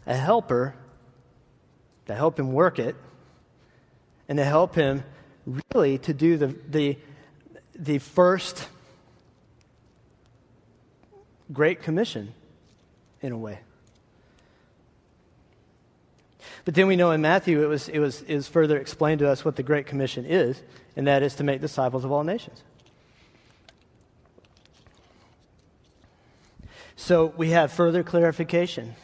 [0.07, 0.77] a helper
[2.07, 2.95] to help him work it,
[4.29, 5.03] and to help him
[5.75, 6.97] really to do the, the,
[7.75, 8.69] the first
[11.53, 12.33] Great Commission
[13.21, 13.59] in a way.
[16.65, 19.29] But then we know in Matthew it was, it, was, it was further explained to
[19.29, 20.63] us what the Great Commission is,
[20.95, 22.63] and that is to make disciples of all nations.
[26.97, 28.95] So we have further clarification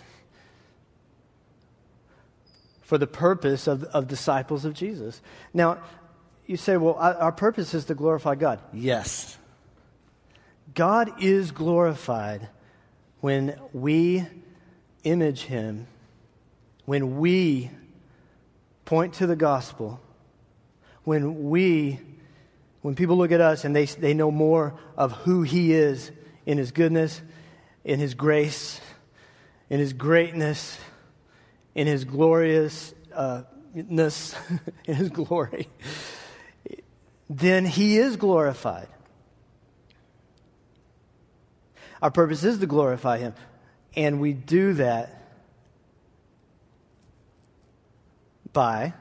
[2.82, 5.20] for the purpose of, of disciples of Jesus.
[5.54, 5.78] Now,
[6.46, 8.60] you say, well, our purpose is to glorify God.
[8.72, 9.38] Yes.
[10.74, 12.48] God is glorified
[13.20, 14.26] when we
[15.04, 15.86] image Him,
[16.84, 17.70] when we
[18.84, 20.00] point to the gospel,
[21.04, 22.00] when we,
[22.82, 26.10] when people look at us and they, they know more of who He is
[26.46, 27.20] in His goodness
[27.84, 28.80] in His grace,
[29.68, 30.78] in His greatness,
[31.74, 33.42] in His gloriousness, uh,
[34.84, 35.68] in His glory,
[37.28, 38.88] then He is glorified.
[42.02, 43.34] Our purpose is to glorify Him.
[43.96, 45.20] And we do that
[48.52, 48.94] by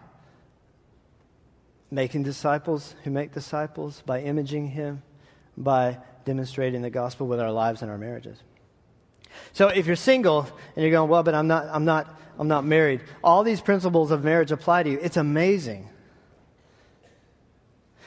[1.92, 5.02] making disciples who make disciples, by imaging Him,
[5.58, 8.38] by demonstrating the gospel with our lives and our marriages.
[9.54, 12.66] So if you're single and you're going, well, but I'm not, I'm not, I'm not
[12.66, 15.00] married, all these principles of marriage apply to you.
[15.02, 15.90] It's amazing.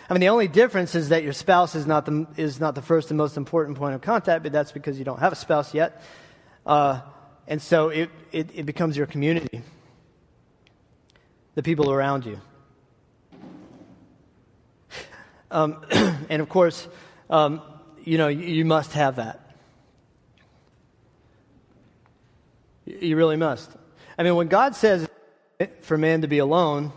[0.09, 2.83] I mean, the only difference is that your spouse is not the, is not the
[2.83, 5.75] first and most important point of contact, but that's because you don't have a spouse
[5.75, 6.03] yet.
[6.66, 7.01] Uh,
[7.47, 9.62] and so it, it, it becomes your community,
[11.55, 12.40] the people around you.
[15.51, 15.85] Um,
[16.31, 16.88] and of course,
[17.29, 17.61] um,
[18.05, 19.41] you know, you, you must have that.
[22.85, 23.71] You really must.
[24.18, 25.09] I mean, when God says
[25.83, 26.92] for man to be alone,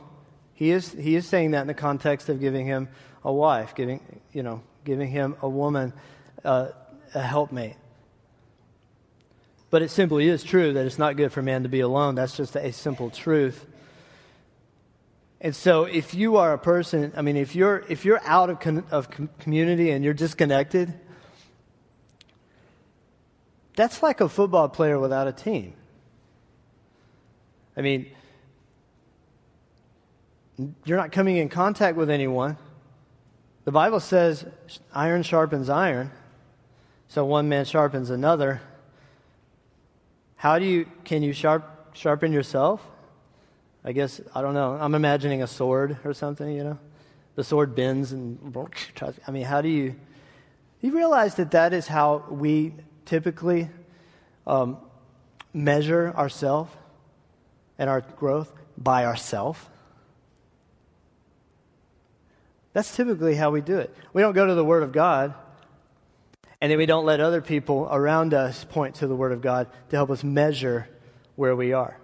[0.53, 2.87] he is, he is saying that in the context of giving him
[3.23, 5.93] a wife, giving, you know, giving him a woman,
[6.43, 6.69] uh,
[7.13, 7.75] a helpmate.
[9.69, 12.15] But it simply is true that it's not good for man to be alone.
[12.15, 13.65] That's just a simple truth.
[15.41, 18.59] And so, if you are a person, I mean, if you're if you're out of,
[18.59, 20.93] con- of com- community and you're disconnected,
[23.75, 25.73] that's like a football player without a team.
[27.77, 28.07] I mean,
[30.85, 32.57] you're not coming in contact with anyone.
[33.65, 34.45] The Bible says
[34.93, 36.11] iron sharpens iron,
[37.07, 38.61] so one man sharpens another.
[40.37, 42.85] How do you can you sharp, sharpen yourself?
[43.83, 44.77] I guess I don't know.
[44.79, 46.79] I'm imagining a sword or something, you know.
[47.35, 48.55] The sword bends and.
[49.27, 49.95] I mean, how do you?
[50.81, 52.73] You realize that that is how we
[53.05, 53.69] typically
[54.45, 54.77] um,
[55.53, 56.71] measure ourselves
[57.77, 59.59] and our growth by ourselves.
[62.73, 63.95] That's typically how we do it.
[64.11, 65.33] We don't go to the Word of God,
[66.59, 69.67] and then we don't let other people around us point to the Word of God
[69.89, 70.89] to help us measure
[71.35, 71.97] where we are.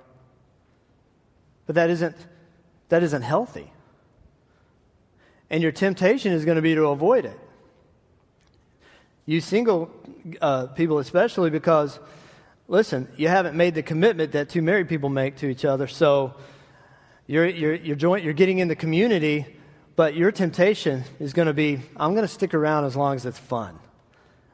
[1.65, 2.15] But that isn't,
[2.89, 3.71] that isn't healthy.
[5.49, 7.39] And your temptation is going to be to avoid it.
[9.25, 9.91] You single
[10.41, 11.99] uh, people, especially because,
[12.67, 15.87] listen, you haven't made the commitment that two married people make to each other.
[15.87, 16.35] So
[17.27, 19.45] you're, you're, you're, joint, you're getting in the community,
[19.95, 23.25] but your temptation is going to be I'm going to stick around as long as
[23.25, 23.77] it's fun.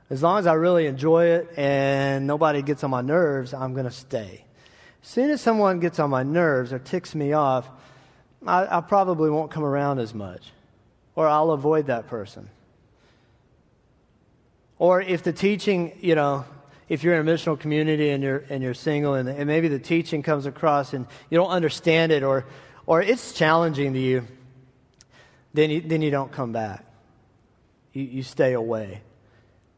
[0.09, 3.86] As long as I really enjoy it and nobody gets on my nerves, I'm going
[3.86, 4.45] to stay.
[5.01, 7.70] As soon as someone gets on my nerves or ticks me off,
[8.45, 10.51] I, I probably won't come around as much
[11.15, 12.49] or I'll avoid that person.
[14.80, 16.45] Or if the teaching, you know,
[16.89, 19.80] if you're in a missional community and you're, and you're single and, and maybe the
[19.80, 22.45] teaching comes across and you don't understand it or,
[22.86, 24.28] or it's challenging to you,
[25.53, 26.86] then you, then you don't come back.
[27.93, 29.01] You, you stay away.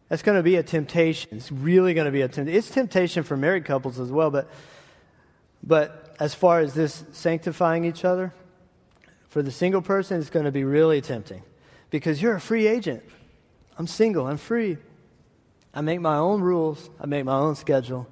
[0.10, 1.38] That's going to be a temptation.
[1.38, 2.58] It's really going to be a temptation.
[2.58, 4.50] It's temptation for married couples as well, but,
[5.64, 8.34] but as far as this sanctifying each other,
[9.30, 11.44] for the single person, it's going to be really tempting
[11.92, 13.04] because you're a free agent.
[13.78, 14.78] I'm single, I'm free.
[15.74, 18.08] I make my own rules, I make my own schedule.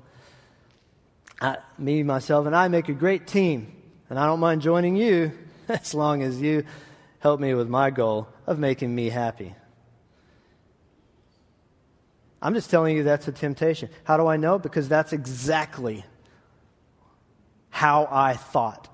[1.41, 3.71] I, me, myself, and I make a great team,
[4.09, 5.31] and I don't mind joining you
[5.69, 6.63] as long as you
[7.19, 9.53] help me with my goal of making me happy.
[12.41, 13.89] I'm just telling you that's a temptation.
[14.03, 14.59] How do I know?
[14.59, 16.05] Because that's exactly
[17.69, 18.87] how I thought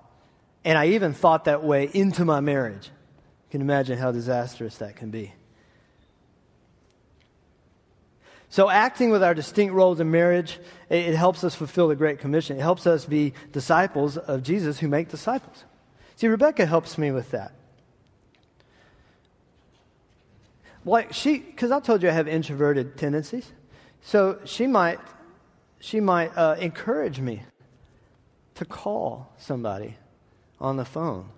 [0.66, 2.88] and I even thought that way into my marriage.
[2.88, 5.34] You can imagine how disastrous that can be.
[8.54, 12.56] So, acting with our distinct roles in marriage, it, helps us fulfill the Great Commission.
[12.56, 15.66] It helps us be disciples of Jesus who make disciples.
[16.18, 17.52] See, Rebecca helps me with that.
[20.86, 23.52] Like she, because I told you I have introverted tendencies,
[24.02, 25.00] so she might,
[25.80, 27.42] she might uh, encourage me
[28.54, 29.98] to call somebody
[30.62, 31.30] on the phone.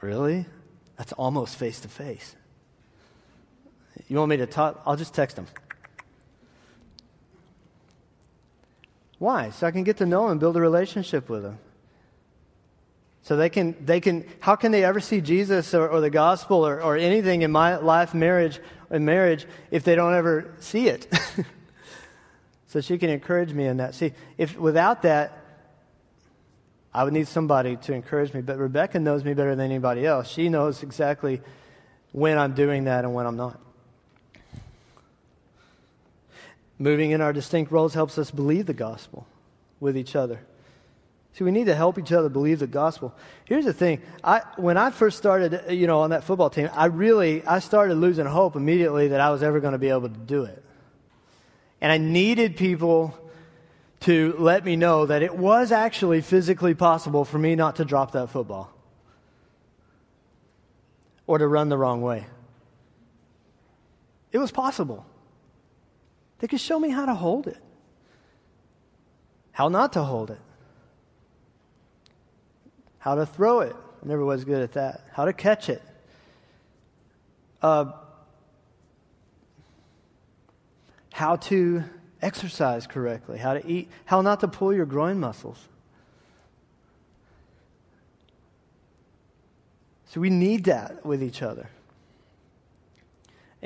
[0.00, 0.46] Really?
[0.96, 2.34] That's almost face to face.
[4.08, 4.80] You want me to talk?
[4.86, 5.46] I'll just text them.
[9.18, 9.50] Why?
[9.50, 11.58] So I can get to know them, and build a relationship with them.
[13.22, 16.64] So they can, they can, how can they ever see Jesus or, or the gospel
[16.64, 18.60] or, or anything in my life, marriage,
[18.90, 21.12] in marriage, if they don't ever see it?
[22.68, 23.96] so she can encourage me in that.
[23.96, 25.42] See, if without that,
[26.94, 28.42] I would need somebody to encourage me.
[28.42, 30.28] But Rebecca knows me better than anybody else.
[30.28, 31.40] She knows exactly
[32.12, 33.60] when I'm doing that and when I'm not.
[36.78, 39.26] Moving in our distinct roles helps us believe the gospel
[39.80, 40.40] with each other.
[41.32, 43.14] See, we need to help each other believe the gospel.
[43.44, 44.00] Here's the thing.
[44.24, 47.96] I, when I first started, you know, on that football team, I really, I started
[47.96, 50.62] losing hope immediately that I was ever going to be able to do it.
[51.80, 53.18] And I needed people
[54.00, 58.12] to let me know that it was actually physically possible for me not to drop
[58.12, 58.72] that football
[61.26, 62.24] or to run the wrong way.
[64.32, 65.04] It was possible.
[66.38, 67.58] They could show me how to hold it,
[69.52, 70.40] how not to hold it,
[72.98, 73.74] how to throw it.
[74.02, 75.06] I never was good at that.
[75.12, 75.82] How to catch it.
[77.62, 77.92] Uh,
[81.12, 81.82] how to
[82.20, 85.68] exercise correctly, how to eat, how not to pull your groin muscles.
[90.06, 91.70] So we need that with each other.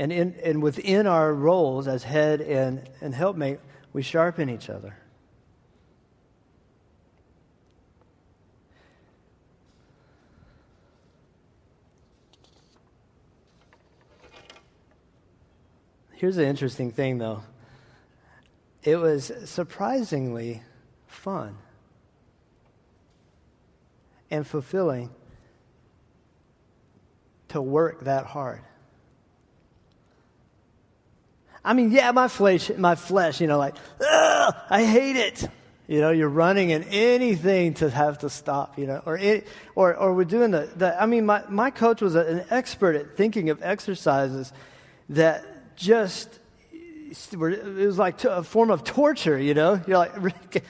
[0.01, 3.61] And, in, and within our roles as head and, and helpmate,
[3.93, 4.97] we sharpen each other.
[16.13, 17.43] Here's the interesting thing, though
[18.83, 20.63] it was surprisingly
[21.09, 21.59] fun
[24.31, 25.11] and fulfilling
[27.49, 28.63] to work that hard.
[31.65, 35.49] I mean, yeah, my flesh, my flesh, you know, like, I hate it.
[35.87, 39.97] You know, you're running and anything to have to stop, you know, or, it, or,
[39.97, 43.51] or we're doing the, the, I mean, my, my coach was an expert at thinking
[43.51, 44.53] of exercises
[45.09, 45.45] that
[45.75, 46.39] just
[47.37, 49.81] were, it was like a form of torture, you know?
[49.87, 50.65] You're like,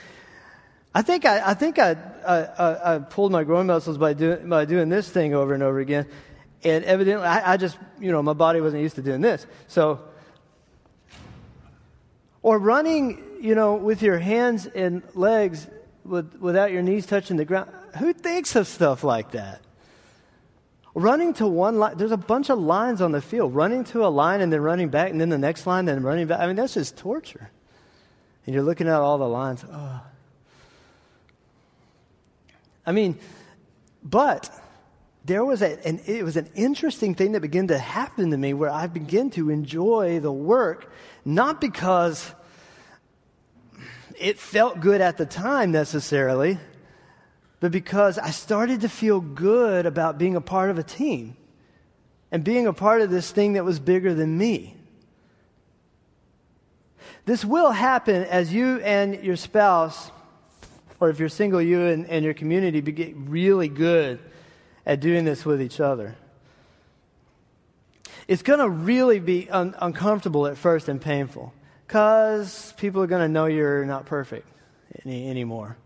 [0.95, 4.65] I think I, I think I, I, I pulled my groin muscles by doing, by
[4.65, 6.07] doing this thing over and over again.
[6.65, 9.47] And evidently, I, I just, you know, my body wasn't used to doing this.
[9.69, 10.01] So,
[12.43, 15.67] or running, you know, with your hands and legs
[16.05, 17.71] with, without your knees touching the ground.
[17.99, 19.61] Who thinks of stuff like that?
[20.95, 23.55] Running to one line, there's a bunch of lines on the field.
[23.55, 26.03] Running to a line and then running back, and then the next line, and then
[26.03, 26.41] running back.
[26.41, 27.51] I mean, that's just torture.
[28.45, 29.65] And you're looking at all the lines.
[29.71, 30.01] Oh.
[32.85, 33.19] I mean,
[34.03, 34.51] but
[35.25, 38.55] there was a, and it was an interesting thing that began to happen to me
[38.55, 40.91] where I began to enjoy the work,
[41.25, 42.33] not because
[44.19, 46.59] it felt good at the time necessarily,
[47.61, 51.37] but because I started to feel good about being a part of a team
[52.31, 54.77] and being a part of this thing that was bigger than me.
[57.27, 60.11] This will happen as you and your spouse,
[61.01, 64.19] or if you're single, you and, and your community get really good
[64.87, 66.17] at doing this with each other.
[68.31, 71.53] It's going to really be un- uncomfortable at first and painful
[71.85, 74.47] because people are going to know you're not perfect
[75.05, 75.77] any, anymore.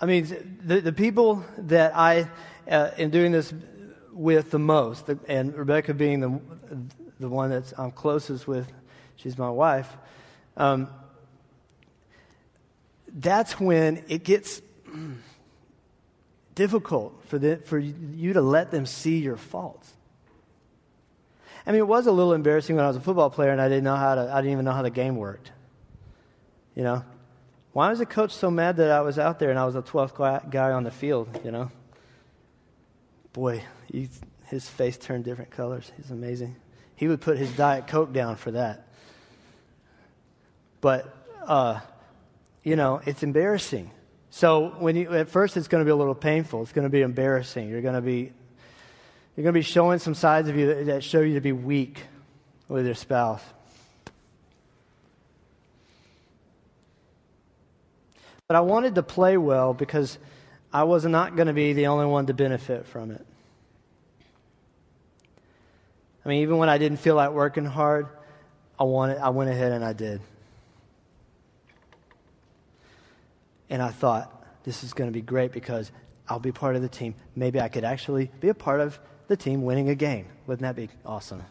[0.00, 2.30] I mean, the, the people that I
[2.66, 3.52] uh, am doing this
[4.14, 6.40] with the most, and Rebecca being the,
[7.20, 8.72] the one that I'm closest with,
[9.16, 9.94] she's my wife,
[10.56, 10.88] um,
[13.08, 14.62] that's when it gets
[16.54, 19.92] difficult for, the, for you to let them see your faults.
[21.66, 23.68] I mean, it was a little embarrassing when I was a football player and I
[23.68, 25.52] didn't know how to, I didn't even know how the game worked.
[26.74, 27.04] You know?
[27.72, 29.82] Why was the coach so mad that I was out there and I was the
[29.82, 31.70] 12th guy on the field, you know?
[33.32, 34.08] Boy, he,
[34.46, 35.90] his face turned different colors.
[35.96, 36.56] He's amazing.
[36.96, 38.86] He would put his Diet Coke down for that.
[40.80, 41.80] But, uh,
[42.62, 43.90] you know, it's embarrassing.
[44.34, 46.62] So when you, at first it's going to be a little painful.
[46.62, 47.68] It's going to be embarrassing.
[47.68, 48.32] You're going to be,
[49.36, 51.52] you're going to be showing some sides of you that, that show you to be
[51.52, 52.02] weak
[52.66, 53.42] with your spouse.
[58.48, 60.18] But I wanted to play well because
[60.72, 63.26] I was not going to be the only one to benefit from it.
[66.24, 68.08] I mean, even when I didn't feel like working hard,
[68.80, 70.22] I, wanted, I went ahead and I did.
[73.72, 75.90] And I thought, this is going to be great because
[76.28, 77.14] I'll be part of the team.
[77.34, 80.26] Maybe I could actually be a part of the team winning a game.
[80.46, 81.42] Wouldn't that be awesome?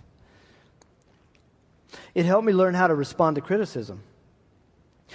[2.13, 4.03] It helped me learn how to respond to criticism.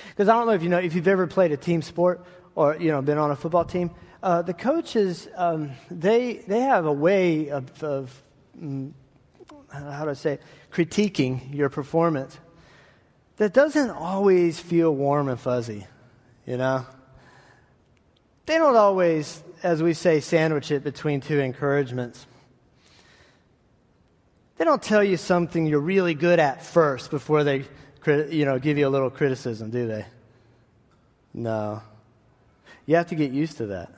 [0.08, 2.26] Because I don't know if you know if you've ever played a team sport
[2.56, 3.92] or you know been on a football team.
[4.20, 8.22] Uh, the coaches um, they they have a way of, of
[8.60, 8.92] um,
[9.72, 10.42] how do I say it?
[10.72, 12.36] critiquing your performance
[13.36, 15.86] that doesn't always feel warm and fuzzy.
[16.46, 16.86] You know,
[18.46, 22.26] they don't always, as we say, sandwich it between two encouragements.
[24.56, 27.64] They don't tell you something you're really good at first before they
[28.30, 30.06] you know, give you a little criticism, do they?
[31.34, 31.82] No.
[32.86, 33.92] You have to get used to that.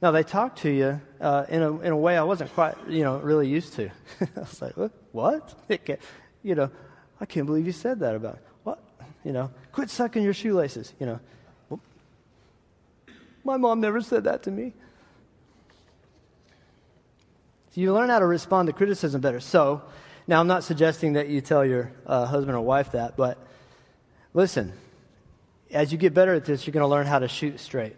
[0.00, 3.02] No, they talk to you uh, in, a, in a way I wasn't quite, you
[3.02, 3.90] know, really used to.
[4.20, 4.92] I was like, what?
[5.12, 5.54] what?
[6.42, 6.70] you know,
[7.20, 8.82] I can't believe you said that about What?
[9.24, 11.20] You know, quit sucking your shoelaces, you know.
[13.44, 14.72] My mom never said that to me.
[17.70, 19.38] So you learn how to respond to criticism better.
[19.38, 19.82] So,
[20.26, 23.38] now, I'm not suggesting that you tell your uh, husband or wife that, but
[24.34, 24.72] listen,
[25.70, 27.94] as you get better at this, you're going to learn how to shoot straight.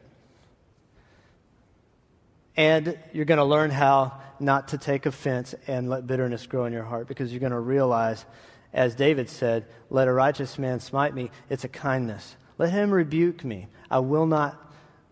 [2.59, 6.75] And you're going to learn how not to take offense and let bitterness grow in
[6.75, 8.27] your heart because you're going to realize,
[8.73, 11.31] as David said, let a righteous man smite me.
[11.49, 12.37] It's a kindness.
[12.59, 13.69] Let him rebuke me.
[13.91, 14.57] I will not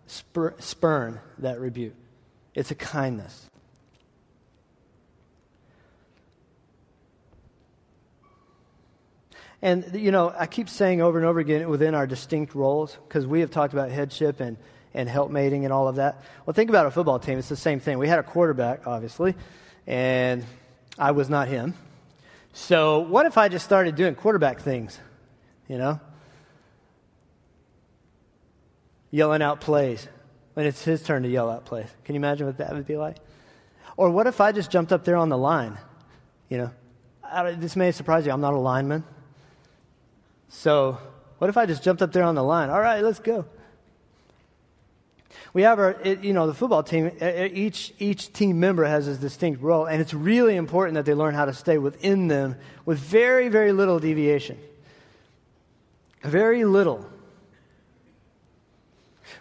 [0.06, 1.94] spur- spurn that rebuke.
[2.54, 3.46] It's a kindness.
[9.60, 13.26] And, you know, I keep saying over and over again within our distinct roles, because
[13.26, 14.56] we have talked about headship and,
[14.94, 16.22] and helpmating and all of that.
[16.46, 17.38] Well, think about a football team.
[17.38, 17.98] It's the same thing.
[17.98, 19.34] We had a quarterback, obviously,
[19.84, 20.44] and
[20.96, 21.74] I was not him.
[22.52, 24.98] So, what if I just started doing quarterback things?
[25.68, 26.00] You know?
[29.10, 30.08] Yelling out plays
[30.54, 31.88] when it's his turn to yell out plays.
[32.04, 33.16] Can you imagine what that would be like?
[33.96, 35.78] Or what if I just jumped up there on the line?
[36.48, 36.70] You know,
[37.22, 38.32] I, this may surprise you.
[38.32, 39.04] I'm not a lineman.
[40.48, 40.98] So,
[41.38, 42.70] what if I just jumped up there on the line?
[42.70, 43.44] All right, let's go.
[45.52, 49.62] We have our, you know, the football team, each, each team member has a distinct
[49.62, 53.48] role, and it's really important that they learn how to stay within them with very,
[53.48, 54.58] very little deviation.
[56.22, 57.06] Very little.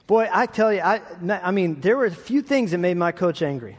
[0.06, 3.12] Boy, I tell you, I, I mean, there were a few things that made my
[3.12, 3.78] coach angry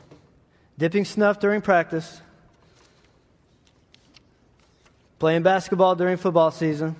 [0.76, 2.20] dipping snuff during practice,
[5.18, 6.94] playing basketball during football season,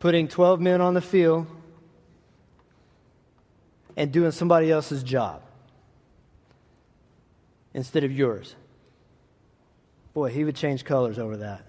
[0.00, 1.46] putting 12 men on the field,
[3.96, 5.42] and doing somebody else's job
[7.72, 8.56] instead of yours.
[10.12, 11.62] Boy, he would change colors over that.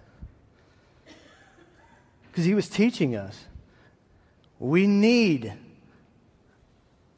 [2.31, 3.45] Because he was teaching us
[4.59, 5.53] we need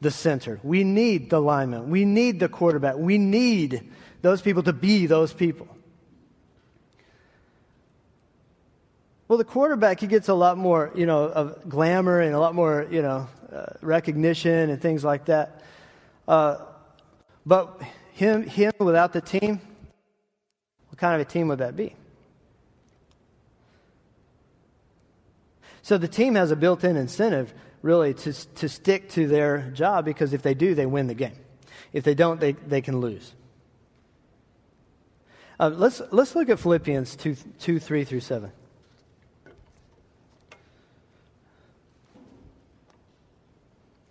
[0.00, 0.60] the center.
[0.62, 1.90] We need the lineman.
[1.90, 2.96] We need the quarterback.
[2.96, 3.90] We need
[4.22, 5.68] those people to be those people.
[9.26, 12.54] Well, the quarterback, he gets a lot more, you know, of glamour and a lot
[12.54, 13.28] more, you know,
[13.80, 15.62] recognition and things like that.
[16.26, 16.58] Uh,
[17.46, 17.80] but
[18.12, 19.60] him, him without the team,
[20.88, 21.94] what kind of a team would that be?
[25.82, 30.04] So the team has a built in incentive, really, to, to stick to their job
[30.04, 31.38] because if they do, they win the game.
[31.92, 33.32] If they don't, they, they can lose.
[35.58, 38.52] Uh, let's, let's look at Philippians 2, 2 3 through 7.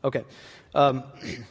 [0.03, 0.23] Okay.
[0.75, 1.03] Um,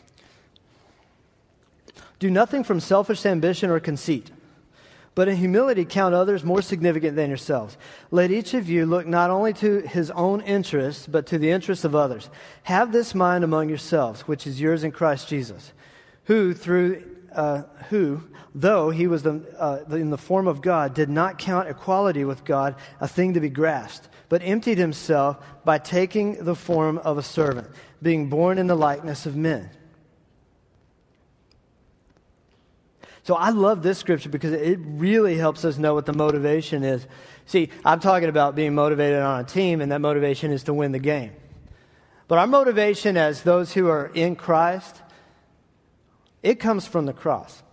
[2.18, 4.30] do nothing from selfish ambition or conceit
[5.16, 7.78] but in humility count others more significant than yourselves.
[8.10, 11.86] Let each of you look not only to his own interests, but to the interests
[11.86, 12.28] of others.
[12.64, 15.72] Have this mind among yourselves, which is yours in Christ Jesus,
[16.24, 18.22] who through uh, who,
[18.54, 22.44] though he was the, uh, in the form of God, did not count equality with
[22.44, 27.22] God a thing to be grasped, but emptied himself by taking the form of a
[27.22, 27.68] servant,
[28.06, 29.68] being born in the likeness of men.
[33.24, 37.04] So I love this scripture because it really helps us know what the motivation is.
[37.46, 40.92] See, I'm talking about being motivated on a team, and that motivation is to win
[40.92, 41.32] the game.
[42.28, 45.02] But our motivation as those who are in Christ,
[46.44, 47.64] it comes from the cross.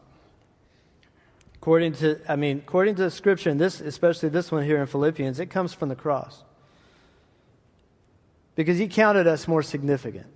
[1.57, 4.87] According to, I mean, according to the scripture, and this, especially this one here in
[4.87, 6.43] Philippians, it comes from the cross.
[8.55, 10.27] Because he counted us more significant.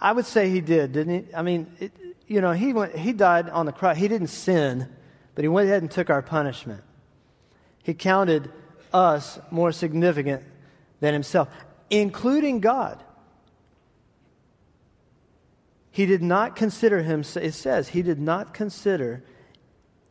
[0.00, 1.34] I would say he did, didn't he?
[1.34, 1.92] I mean, it,
[2.26, 3.96] you know, he, went, he died on the cross.
[3.96, 4.88] He didn't sin,
[5.34, 6.82] but he went ahead and took our punishment.
[7.82, 8.50] He counted
[8.92, 10.42] us more significant
[11.00, 11.48] than himself,
[11.90, 13.02] including God.
[15.90, 19.24] He did not consider him, it says, he did not consider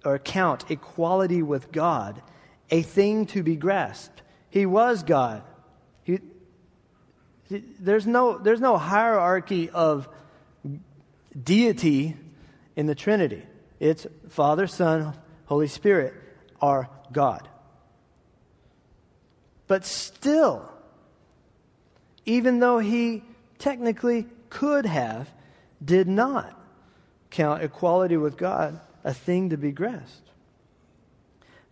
[0.03, 2.21] or count equality with God
[2.71, 4.21] a thing to be grasped.
[4.49, 5.43] He was God.
[7.49, 10.09] He, there's, no, there's no hierarchy of
[11.41, 12.15] deity
[12.75, 13.43] in the Trinity.
[13.79, 15.13] It's Father, Son,
[15.45, 16.13] Holy Spirit
[16.61, 17.47] are God.
[19.67, 20.71] But still,
[22.25, 23.23] even though he
[23.59, 25.29] technically could have,
[25.83, 26.59] did not
[27.29, 30.29] count equality with God a thing to be grasped.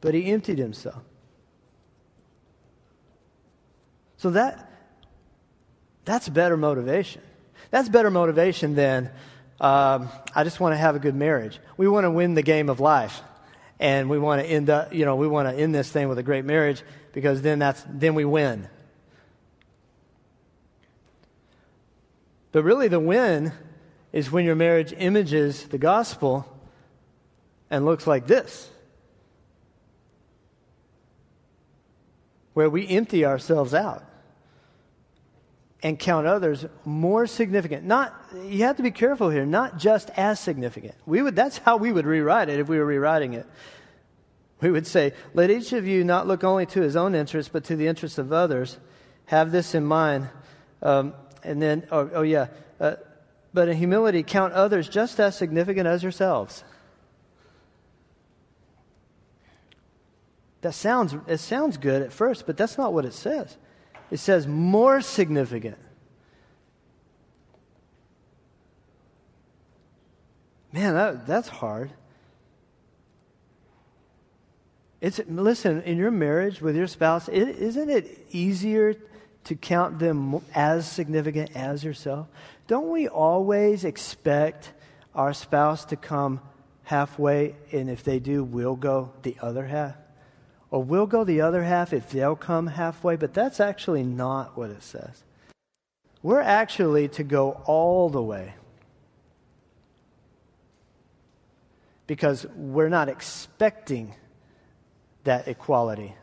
[0.02, 1.02] But he emptied himself.
[4.18, 4.70] So that
[6.06, 7.22] that's better motivation.
[7.72, 9.10] That's better motivation than
[9.60, 11.60] um, I just want to have a good marriage.
[11.78, 13.22] We want to win the game of life.
[13.80, 16.18] And we want to end up, you know, we want to end this thing with
[16.18, 18.68] a great marriage because then that's then we win.
[22.52, 23.52] But really the win
[24.12, 26.46] is when your marriage images the gospel
[27.70, 28.70] and looks like this.
[32.54, 34.04] Where we empty ourselves out
[35.84, 37.84] and count others more significant.
[37.84, 38.16] Not
[38.46, 40.96] you have to be careful here, not just as significant.
[41.06, 43.46] We would that's how we would rewrite it if we were rewriting it.
[44.62, 47.66] We would say, "Let each of you not look only to his own interests, but
[47.66, 48.80] to the interests of others.
[49.26, 50.30] Have this in mind."
[50.82, 51.14] Um,
[51.44, 52.48] and then, oh, oh yeah,
[52.80, 52.96] uh,
[53.54, 56.64] but in humility, count others just as significant as yourselves.
[60.62, 63.58] That sounds it sounds good at first, but that's not what it says.
[64.14, 65.80] It says more significant.
[70.72, 71.90] Man, that, that's hard.
[75.02, 78.94] It's, listen, in your marriage with your spouse, is isn't it easier
[79.46, 82.28] to count them as significant as yourself?
[82.68, 84.74] Don't we always expect
[85.16, 86.40] our spouse to come
[86.84, 89.96] halfway, and if they do, we'll go the other half?
[90.74, 94.72] Or we'll go the other half if they'll come halfway, but that's actually not what
[94.72, 95.22] it says.
[96.24, 98.56] We're actually to go all the way
[102.08, 104.16] because we're not expecting
[105.26, 106.16] that equality.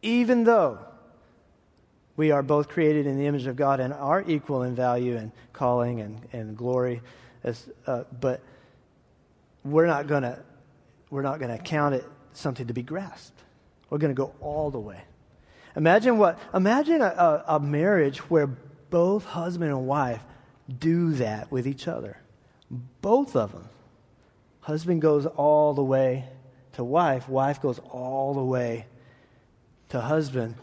[0.00, 0.78] Even though
[2.16, 5.32] We are both created in the image of God and are equal in value and
[5.52, 7.02] calling and, and glory.
[7.44, 8.40] As, uh, but
[9.64, 10.38] we're not going to
[11.10, 12.04] we're not going to count it
[12.38, 13.42] something to be grasped.
[13.90, 15.02] We're going to go all the way.
[15.76, 20.22] Imagine what imagine a, a, a marriage where both husband and wife
[20.78, 22.18] do that with each other.
[23.00, 23.68] Both of them.
[24.60, 26.24] Husband goes all the way
[26.72, 28.86] to wife, wife goes all the way
[29.90, 30.56] to husband,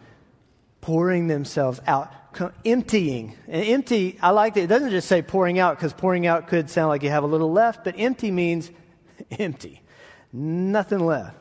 [0.81, 2.11] pouring themselves out,
[2.65, 3.37] emptying.
[3.47, 4.63] And empty, I like that.
[4.63, 7.27] It doesn't just say pouring out because pouring out could sound like you have a
[7.27, 8.71] little left, but empty means
[9.31, 9.81] empty.
[10.33, 11.37] Nothing left.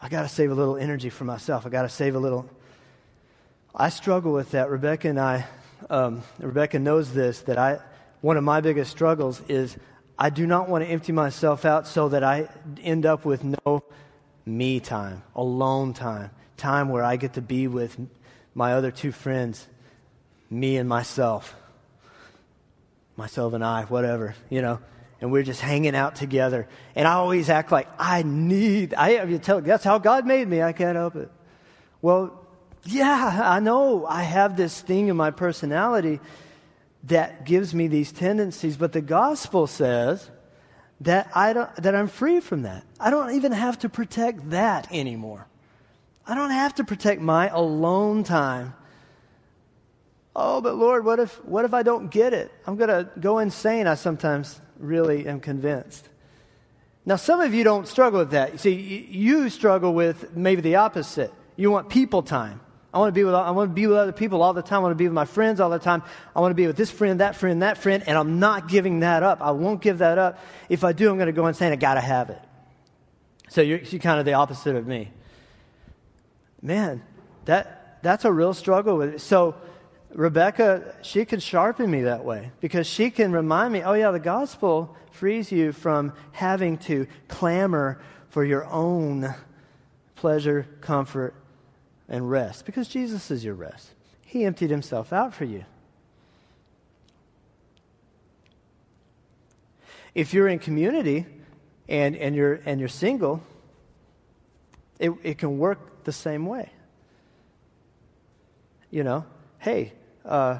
[0.00, 1.66] I got to save a little energy for myself.
[1.66, 2.48] I got to save a little.
[3.74, 4.70] I struggle with that.
[4.70, 5.46] Rebecca and I,
[5.90, 7.80] um, Rebecca knows this, that I,
[8.20, 9.76] one of my biggest struggles is
[10.18, 12.48] I do not want to empty myself out so that I
[12.82, 13.82] end up with no
[14.44, 17.96] me time, alone time, time where I get to be with
[18.54, 19.66] my other two friends,
[20.50, 21.54] me and myself,
[23.16, 24.80] myself and I, whatever, you know,
[25.20, 26.68] and we're just hanging out together.
[26.94, 30.46] And I always act like I need, I have you tell, that's how God made
[30.46, 30.62] me.
[30.62, 31.30] I can't help it.
[32.00, 32.46] Well,
[32.84, 36.20] yeah, I know I have this thing in my personality
[37.04, 40.30] that gives me these tendencies, but the gospel says
[41.00, 42.84] that, I don't, that I'm free from that.
[43.00, 45.46] I don't even have to protect that anymore.
[46.26, 48.74] I don't have to protect my alone time.
[50.36, 52.52] Oh, but Lord, what if, what if I don't get it?
[52.66, 56.08] I'm going to go insane, I sometimes really am convinced.
[57.04, 58.52] Now, some of you don't struggle with that.
[58.52, 58.72] You see,
[59.10, 61.32] you struggle with maybe the opposite.
[61.56, 62.60] You want people time.
[62.92, 64.78] I want to be with I want to be with other people all the time.
[64.78, 66.02] I want to be with my friends all the time.
[66.34, 69.00] I want to be with this friend, that friend, that friend, and I'm not giving
[69.00, 69.40] that up.
[69.40, 70.38] I won't give that up.
[70.68, 71.72] If I do, I'm going to go insane.
[71.72, 72.40] I got to have it.
[73.50, 75.10] So you're, you're kind of the opposite of me.
[76.62, 77.02] Man,
[77.44, 79.20] that that's a real struggle with it.
[79.20, 79.54] So
[80.14, 84.18] Rebecca, she can sharpen me that way because she can remind me, oh yeah, the
[84.18, 88.00] gospel frees you from having to clamor
[88.30, 89.34] for your own
[90.14, 91.34] pleasure, comfort,
[92.08, 93.90] and rest because Jesus is your rest.
[94.24, 95.64] He emptied himself out for you.
[100.14, 101.26] If you're in community
[101.88, 103.42] and, and, you're, and you're single,
[104.98, 106.70] it, it can work the same way.
[108.90, 109.24] You know,
[109.58, 109.92] hey,
[110.24, 110.58] uh,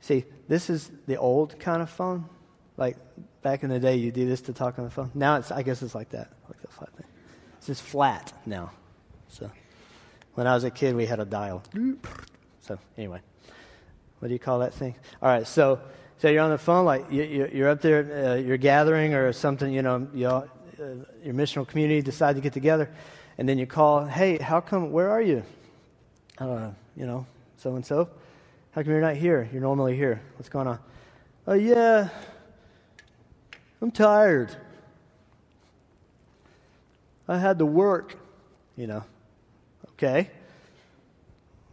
[0.00, 2.26] see, this is the old kind of phone.
[2.76, 2.96] Like
[3.42, 5.10] back in the day, you do this to talk on the phone.
[5.14, 7.06] Now it's, I guess it's like that, like the flat thing.
[7.58, 8.72] It's just flat now.
[9.28, 9.50] So.
[10.38, 11.64] When I was a kid, we had a dial.
[12.60, 13.20] So, anyway,
[14.20, 14.94] what do you call that thing?
[15.20, 15.80] All right, so
[16.18, 19.72] so you're on the phone, like you, are up there, uh, you're gathering or something,
[19.72, 20.46] you know, you uh,
[21.24, 22.88] your missional community decide to get together,
[23.36, 25.42] and then you call, hey, how come, where are you?
[26.38, 27.26] Uh, you know,
[27.58, 28.08] so and so.
[28.70, 29.48] How come you're not here?
[29.52, 30.22] You're normally here.
[30.36, 30.78] What's going on?
[31.46, 32.08] Oh, yeah,
[33.82, 34.54] I'm tired.
[37.26, 38.16] I had to work,
[38.76, 39.04] you know.
[39.92, 40.30] Okay.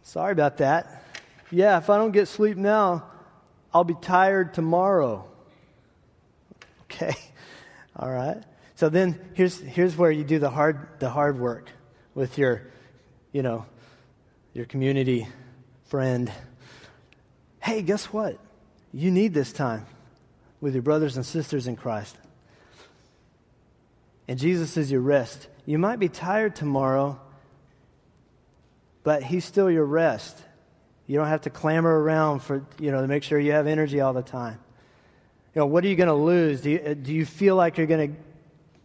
[0.02, 1.04] Sorry about that.
[1.50, 3.04] Yeah, if I don't get sleep now,
[3.72, 5.28] I'll be tired tomorrow.
[6.84, 7.14] Okay.
[7.96, 8.42] All right.
[8.74, 11.70] So then here's, here's where you do the hard, the hard work
[12.14, 12.62] with your,
[13.32, 13.64] you know,
[14.52, 15.28] your community
[15.86, 16.32] friend.
[17.60, 18.38] Hey, guess what?
[18.92, 19.86] You need this time
[20.60, 22.16] with your brothers and sisters in Christ.
[24.28, 25.48] And Jesus is your rest.
[25.64, 27.20] You might be tired tomorrow,
[29.04, 30.36] but he's still your rest.
[31.06, 34.00] You don't have to clamor around for, you know, to make sure you have energy
[34.00, 34.58] all the time.
[35.54, 36.62] You know, what are you going to lose?
[36.62, 38.18] Do you, uh, do you feel like you're going to,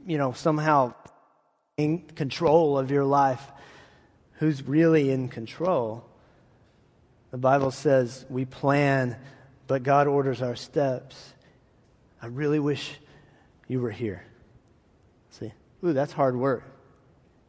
[0.06, 0.94] you know, somehow
[1.78, 3.42] in control of your life?
[4.34, 6.06] Who's really in control?
[7.32, 9.18] The Bible says we plan,
[9.68, 11.34] but God orders our steps.
[12.22, 13.00] I really wish
[13.68, 14.24] you were here.
[15.32, 15.54] See?
[15.84, 16.64] Ooh, that's hard work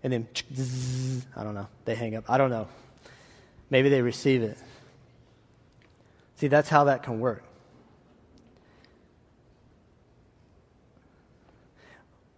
[0.02, 0.28] and then
[1.36, 1.68] I don't know.
[1.84, 2.24] They hang up.
[2.28, 2.68] I don't know.
[3.70, 4.58] Maybe they receive it.
[6.36, 7.44] See, that's how that can work.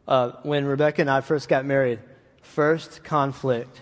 [0.07, 1.99] Uh, when Rebecca and I first got married,
[2.42, 3.80] first conflict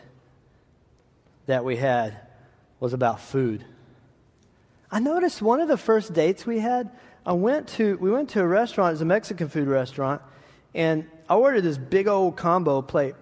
[1.47, 2.21] that we had
[2.83, 3.65] was about food.
[4.91, 6.91] I noticed one of the first dates we had,
[7.25, 10.21] I went to we went to a restaurant, it was a Mexican food restaurant,
[10.75, 13.15] and I ordered this big old combo plate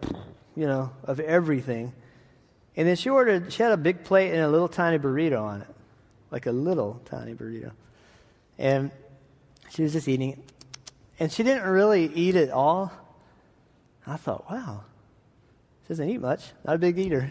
[0.56, 1.92] you know, of everything.
[2.74, 5.60] And then she ordered, she had a big plate and a little tiny burrito on
[5.60, 5.68] it,
[6.30, 7.72] like a little tiny burrito.
[8.58, 8.90] And
[9.68, 10.38] she was just eating it.
[11.18, 12.92] And she didn't really eat it all.
[14.06, 14.84] I thought, wow,
[15.82, 17.30] she doesn't eat much, not a big eater.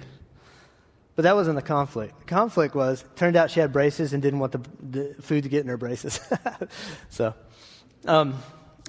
[1.19, 2.17] But that wasn't the conflict.
[2.17, 5.49] The conflict was, turned out she had braces and didn't want the, the food to
[5.49, 6.17] get in her braces.
[7.09, 7.33] so,
[8.05, 8.41] um,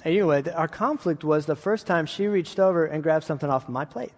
[0.05, 3.83] anyway, our conflict was the first time she reached over and grabbed something off my
[3.83, 4.13] plate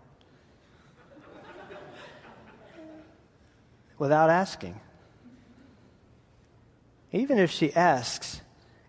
[3.97, 4.79] without asking.
[7.11, 8.41] Even if she asks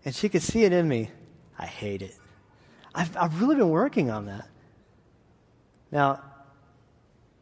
[0.05, 1.09] and she could see it in me,
[1.57, 2.15] I hate it.
[2.93, 4.47] I've, I've really been working on that.
[5.91, 6.21] Now,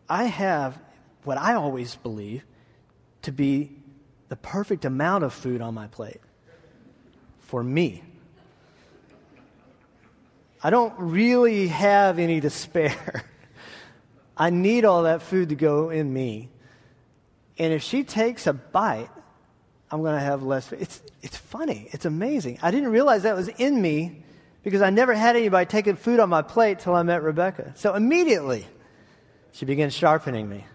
[0.07, 0.79] I have
[1.26, 2.43] what I always believe
[3.24, 3.71] to be
[4.30, 6.21] the perfect amount of food on my plate
[7.39, 8.03] for me.
[10.63, 13.24] I don't really have any to spare.
[14.36, 16.49] I need all that food to go in me.
[17.57, 19.09] And if she takes a bite,
[19.91, 20.71] I'm going to have less.
[20.71, 21.88] It's, it's funny.
[21.91, 22.57] It's amazing.
[22.63, 24.24] I didn't realize that was in me
[24.63, 27.74] because I never had anybody taking food on my plate till I met Rebecca.
[27.76, 28.65] So immediately,
[29.51, 30.65] she began sharpening me.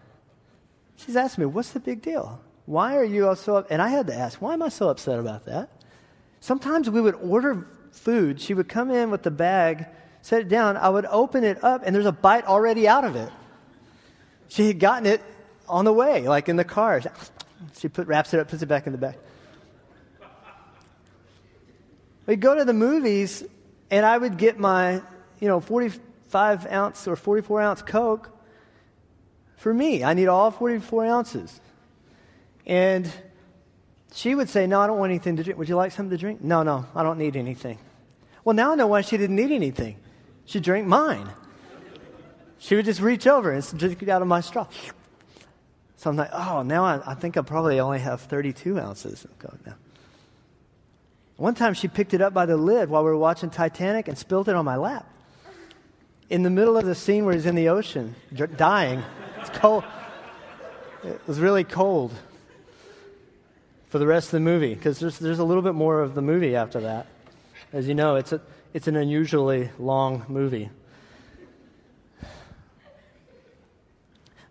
[0.99, 2.41] She's asking me, What's the big deal?
[2.67, 3.69] Why are you all so up?
[3.71, 5.71] And I had to ask, Why am I so upset about that?
[6.41, 8.41] Sometimes we would order food.
[8.41, 9.87] She would come in with the bag,
[10.23, 10.77] set it down.
[10.77, 13.31] I would open it up, and there's a bite already out of it.
[14.49, 15.23] She had gotten it
[15.69, 17.01] on the way, like in the car.
[17.79, 19.17] She put, wraps it up, puts it back in the bag.
[22.27, 23.45] We'd go to the movies,
[23.91, 25.01] and I would get my,
[25.41, 28.31] you know, 45 ounce or 44 ounce Coke
[29.59, 30.03] for me.
[30.03, 31.61] I need all 44 ounces.
[32.67, 33.11] And
[34.15, 35.59] she would say, No, I don't want anything to drink.
[35.59, 36.43] Would you like something to drink?
[36.43, 37.79] No, no, I don't need anything.
[38.45, 39.97] Well, now I know why she didn't need anything.
[40.47, 41.29] She drank mine.
[42.59, 44.67] She would just reach over and drink it out of my straw.
[45.97, 49.27] So I'm like, oh, now I, I think I probably only have 32 ounces
[49.67, 49.75] now.
[51.37, 54.19] One time she picked it up by the lid while we were watching Titanic and
[54.19, 55.07] spilled it on my lap.
[56.31, 58.17] In the middle of the scene where he's in the ocean,
[58.57, 59.03] dying.
[59.49, 59.85] It's cold.
[61.05, 62.13] It was really cold
[63.89, 66.21] for the rest of the movie because there's, there's a little bit more of the
[66.21, 67.07] movie after that.
[67.73, 68.43] As you know, it's, a,
[68.75, 70.69] it's an unusually long movie.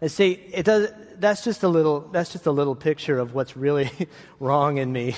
[0.02, 0.90] And see, it does,
[1.20, 3.92] that's, just a little, that's just a little picture of what's really
[4.40, 5.16] wrong in me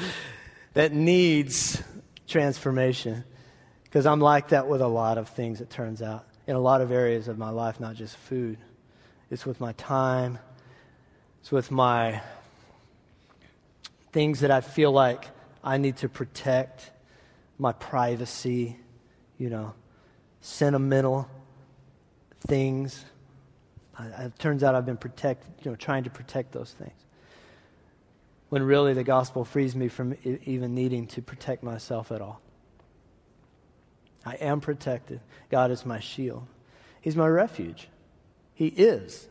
[0.74, 1.82] that needs
[2.26, 3.24] transformation.
[3.84, 6.82] Because I'm like that with a lot of things, it turns out, in a lot
[6.82, 8.58] of areas of my life, not just food.
[9.30, 10.38] It's with my time,
[11.40, 12.22] it's with my
[14.12, 15.28] things that I feel like
[15.62, 16.90] I need to protect,
[17.58, 18.76] my privacy,
[19.38, 19.74] you know,
[20.40, 21.28] sentimental
[22.46, 23.04] things
[24.00, 26.92] it turns out I've been protect, you know, trying to protect those things.
[28.48, 32.40] When really the gospel frees me from even needing to protect myself at all.
[34.24, 35.20] I am protected.
[35.50, 36.46] God is my shield.
[37.00, 37.88] He's my refuge.
[38.58, 39.28] He is.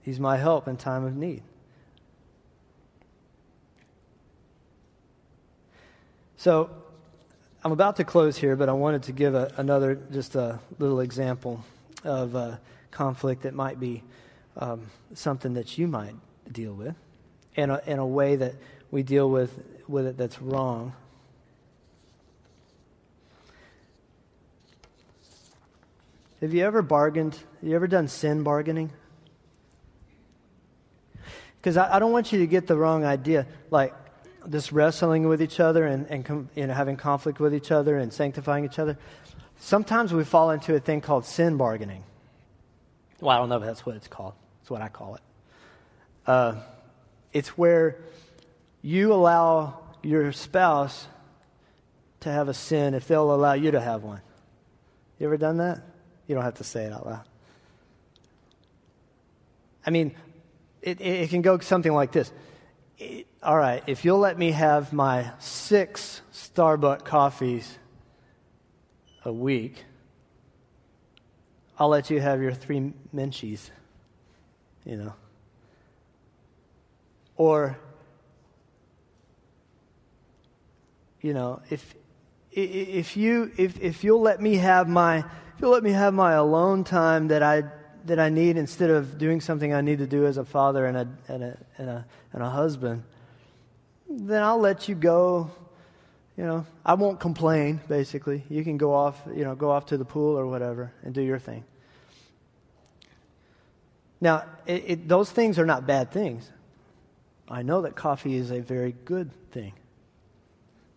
[0.00, 1.42] He's my help in time of need.
[6.38, 6.70] So,
[7.62, 11.00] I'm about to close here, but I wanted to give a, another, just a little
[11.00, 11.62] example
[12.02, 12.56] of uh,
[12.90, 14.02] conflict that might be
[14.56, 16.14] um, something that you might
[16.50, 16.94] deal with
[17.56, 18.54] in a, in a way that
[18.90, 20.94] we deal with, with it that's wrong.
[26.44, 27.32] Have you ever bargained?
[27.36, 28.92] Have you ever done sin bargaining?
[31.56, 33.46] Because I, I, don't want you to get the wrong idea.
[33.70, 33.94] Like
[34.44, 38.12] this wrestling with each other and, and you know, having conflict with each other and
[38.12, 38.98] sanctifying each other.
[39.56, 42.04] Sometimes we fall into a thing called sin bargaining.
[43.22, 44.34] Well, I don't know if that's what it's called.
[44.60, 45.22] That's what I call it.
[46.26, 46.56] Uh,
[47.32, 48.02] it's where
[48.82, 51.06] you allow your spouse
[52.20, 54.20] to have a sin if they'll allow you to have one.
[55.18, 55.93] You ever done that?
[56.26, 57.24] You don't have to say it out loud.
[59.86, 60.14] I mean,
[60.80, 62.32] it, it can go something like this.
[62.98, 67.78] It, all right, if you'll let me have my six Starbucks coffees
[69.24, 69.84] a week,
[71.78, 73.70] I'll let you have your three Menchies,
[74.84, 75.14] you know.
[77.36, 77.76] Or,
[81.20, 81.94] you know, if,
[82.52, 85.24] if, you, if, if you'll let me have my,
[85.60, 87.64] you'll let me have my alone time that I,
[88.06, 90.96] that I need instead of doing something I need to do as a father and
[90.96, 93.02] a, and a, and a, and a husband,
[94.08, 95.50] then I'll let you go
[96.36, 98.44] you know, I won't complain, basically.
[98.48, 101.22] You can go off, you know, go off to the pool or whatever and do
[101.22, 101.64] your thing.
[104.20, 106.50] Now, it, it, those things are not bad things.
[107.48, 109.74] I know that coffee is a very good thing.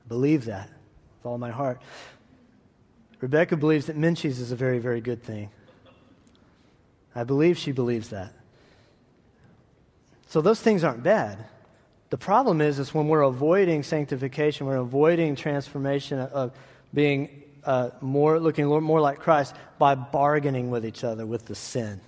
[0.05, 0.69] I believe that
[1.17, 1.81] with all my heart.
[3.19, 5.49] Rebecca believes that Menchie's is a very, very good thing.
[7.15, 8.33] I believe she believes that.
[10.27, 11.45] So those things aren't bad.
[12.09, 16.51] The problem is, is when we're avoiding sanctification, we're avoiding transformation of
[16.93, 21.99] being uh, more, looking more like Christ by bargaining with each other with the sin.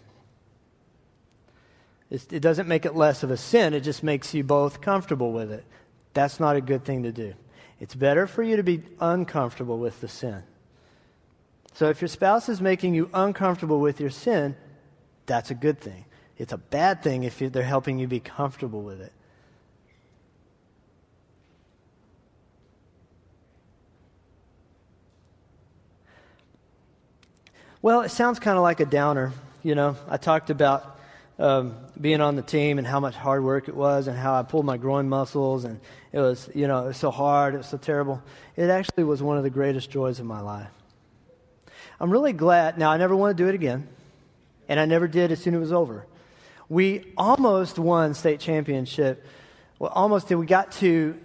[2.10, 5.32] It's, it doesn't make it less of a sin, it just makes you both comfortable
[5.32, 5.66] with it.
[6.14, 7.34] That's not a good thing to do.
[7.80, 10.44] It's better for you to be uncomfortable with the sin.
[11.74, 14.56] So if your spouse is making you uncomfortable with your sin,
[15.26, 16.06] that's a good thing.
[16.38, 19.14] It's a bad thing if they're helping you be comfortable with it.
[27.82, 29.32] Well, it sounds kind of like a downer.
[29.64, 31.00] You know, I talked about
[31.38, 34.44] um, being on the team and how much hard work it was and how I
[34.44, 35.80] pulled my groin muscles and
[36.12, 38.22] it was, you know, it was so hard, it was so terrible.
[38.58, 40.70] It actually was one of the greatest joys of my life.
[42.00, 42.78] I'm really glad.
[42.78, 43.88] Now, I never want to do it again,
[44.68, 46.06] and I never did as soon as it was over.
[46.70, 49.26] We almost won state championship.
[49.80, 50.36] Well, almost did.
[50.36, 51.20] We got to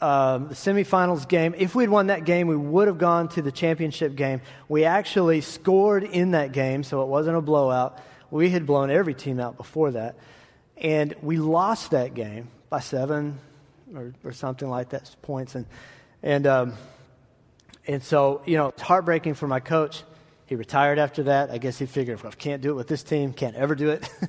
[0.00, 1.54] um, the semifinals game.
[1.56, 4.40] If we'd won that game, we would have gone to the championship game.
[4.68, 7.98] We actually scored in that game, so it wasn't a blowout.
[8.30, 10.16] We had blown every team out before that.
[10.76, 13.38] And we lost that game by seven
[13.94, 15.54] or, or something like that points.
[15.54, 15.66] And,
[16.22, 16.72] and, um,
[17.86, 20.02] and so, you know, it's heartbreaking for my coach.
[20.46, 21.50] He retired after that.
[21.50, 24.08] I guess he figured I can't do it with this team, can't ever do it.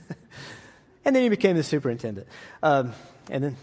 [1.08, 2.28] And then he became the superintendent.
[2.62, 2.92] Um,
[3.32, 3.58] and then,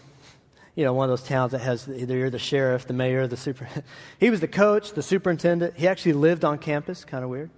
[0.75, 3.37] you know, one of those towns that has either you're the sheriff, the mayor, the
[3.37, 3.69] super.
[4.19, 5.77] he was the coach, the superintendent.
[5.77, 7.51] He actually lived on campus, kind of weird.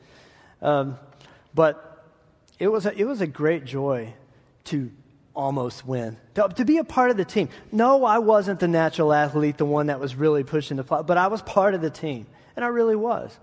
[0.60, 0.98] Um,
[1.54, 2.04] but
[2.58, 4.12] it was, a, it was a great joy
[4.64, 4.90] to
[5.36, 7.48] almost win, to, to, be a part of the team.
[7.70, 11.16] No, I wasn't the natural athlete, the one that was really pushing the plot, but
[11.16, 12.26] I was part of the team,
[12.56, 13.38] and I really was.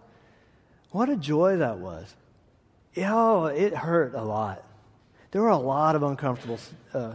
[0.94, 2.16] What a joy that was.
[2.98, 4.64] Oh, it hurt a lot
[5.34, 6.60] there were a lot of uncomfortable
[6.94, 7.14] uh,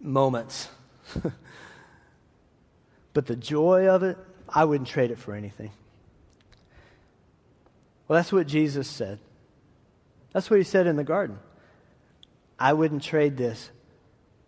[0.00, 0.70] moments.
[3.12, 4.16] but the joy of it,
[4.48, 5.70] I wouldn't trade it for anything.
[8.08, 9.18] Well, that's what Jesus said.
[10.32, 11.40] That's what he said in the garden.
[12.58, 13.70] I wouldn't trade this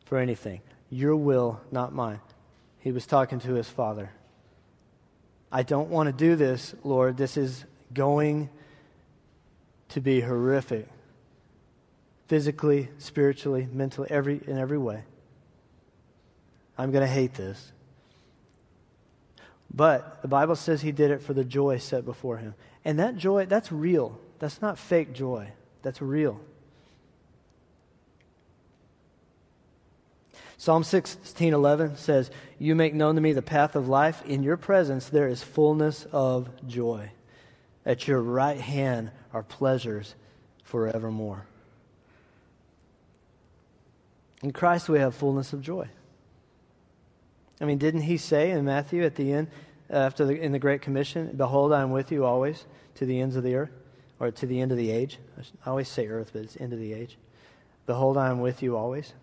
[0.06, 0.62] for anything.
[0.88, 2.20] Your will, not mine.
[2.78, 4.12] He was talking to his father.
[5.50, 7.16] I don't want to do this, Lord.
[7.16, 8.50] This is going
[9.90, 10.86] to be horrific
[12.26, 15.02] physically, spiritually, mentally, every, in every way.
[16.76, 17.72] I'm going to hate this.
[19.72, 22.54] But the Bible says he did it for the joy set before him.
[22.84, 24.18] And that joy, that's real.
[24.38, 25.52] That's not fake joy.
[25.82, 26.40] That's real.
[30.60, 34.24] Psalm 16:11 says, "You make known to me the path of life.
[34.26, 37.12] In your presence there is fullness of joy.
[37.86, 40.16] At your right hand are pleasures
[40.64, 41.46] forevermore."
[44.42, 45.88] In Christ, we have fullness of joy.
[47.60, 49.48] I mean, didn't he say in Matthew at the end,
[49.90, 53.36] after the, in the Great Commission, Behold, I am with you always to the ends
[53.36, 53.72] of the earth,
[54.20, 55.18] or to the end of the age?
[55.64, 57.16] I always say earth, but it's end of the age.
[57.86, 59.14] Behold, I am with you always.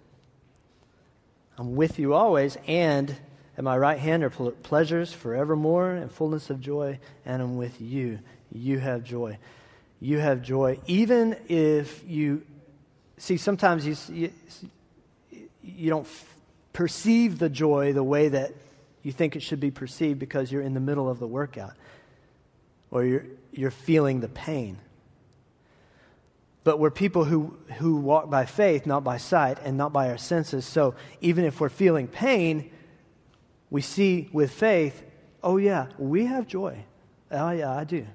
[1.58, 3.16] I'm with you always, and
[3.58, 8.20] at my right hand are pleasures forevermore and fullness of joy, and I'm with you.
[8.52, 9.38] You have joy.
[10.02, 10.80] You have joy.
[10.88, 12.44] Even if you
[13.18, 14.32] see, sometimes you, you
[15.62, 16.36] you don't f-
[16.74, 18.54] perceive the joy the way that
[19.02, 21.74] you think it should be perceived because you're in the middle of the workout
[22.92, 24.78] or you're, you're feeling the pain.
[26.66, 30.18] But we're people who, who walk by faith, not by sight, and not by our
[30.18, 30.66] senses.
[30.66, 32.72] So even if we're feeling pain,
[33.70, 35.04] we see with faith,
[35.44, 36.84] oh, yeah, we have joy.
[37.32, 38.08] Oh, yeah, I do.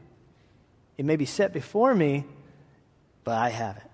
[0.98, 2.24] It may be set before me,
[3.22, 3.89] but I have it.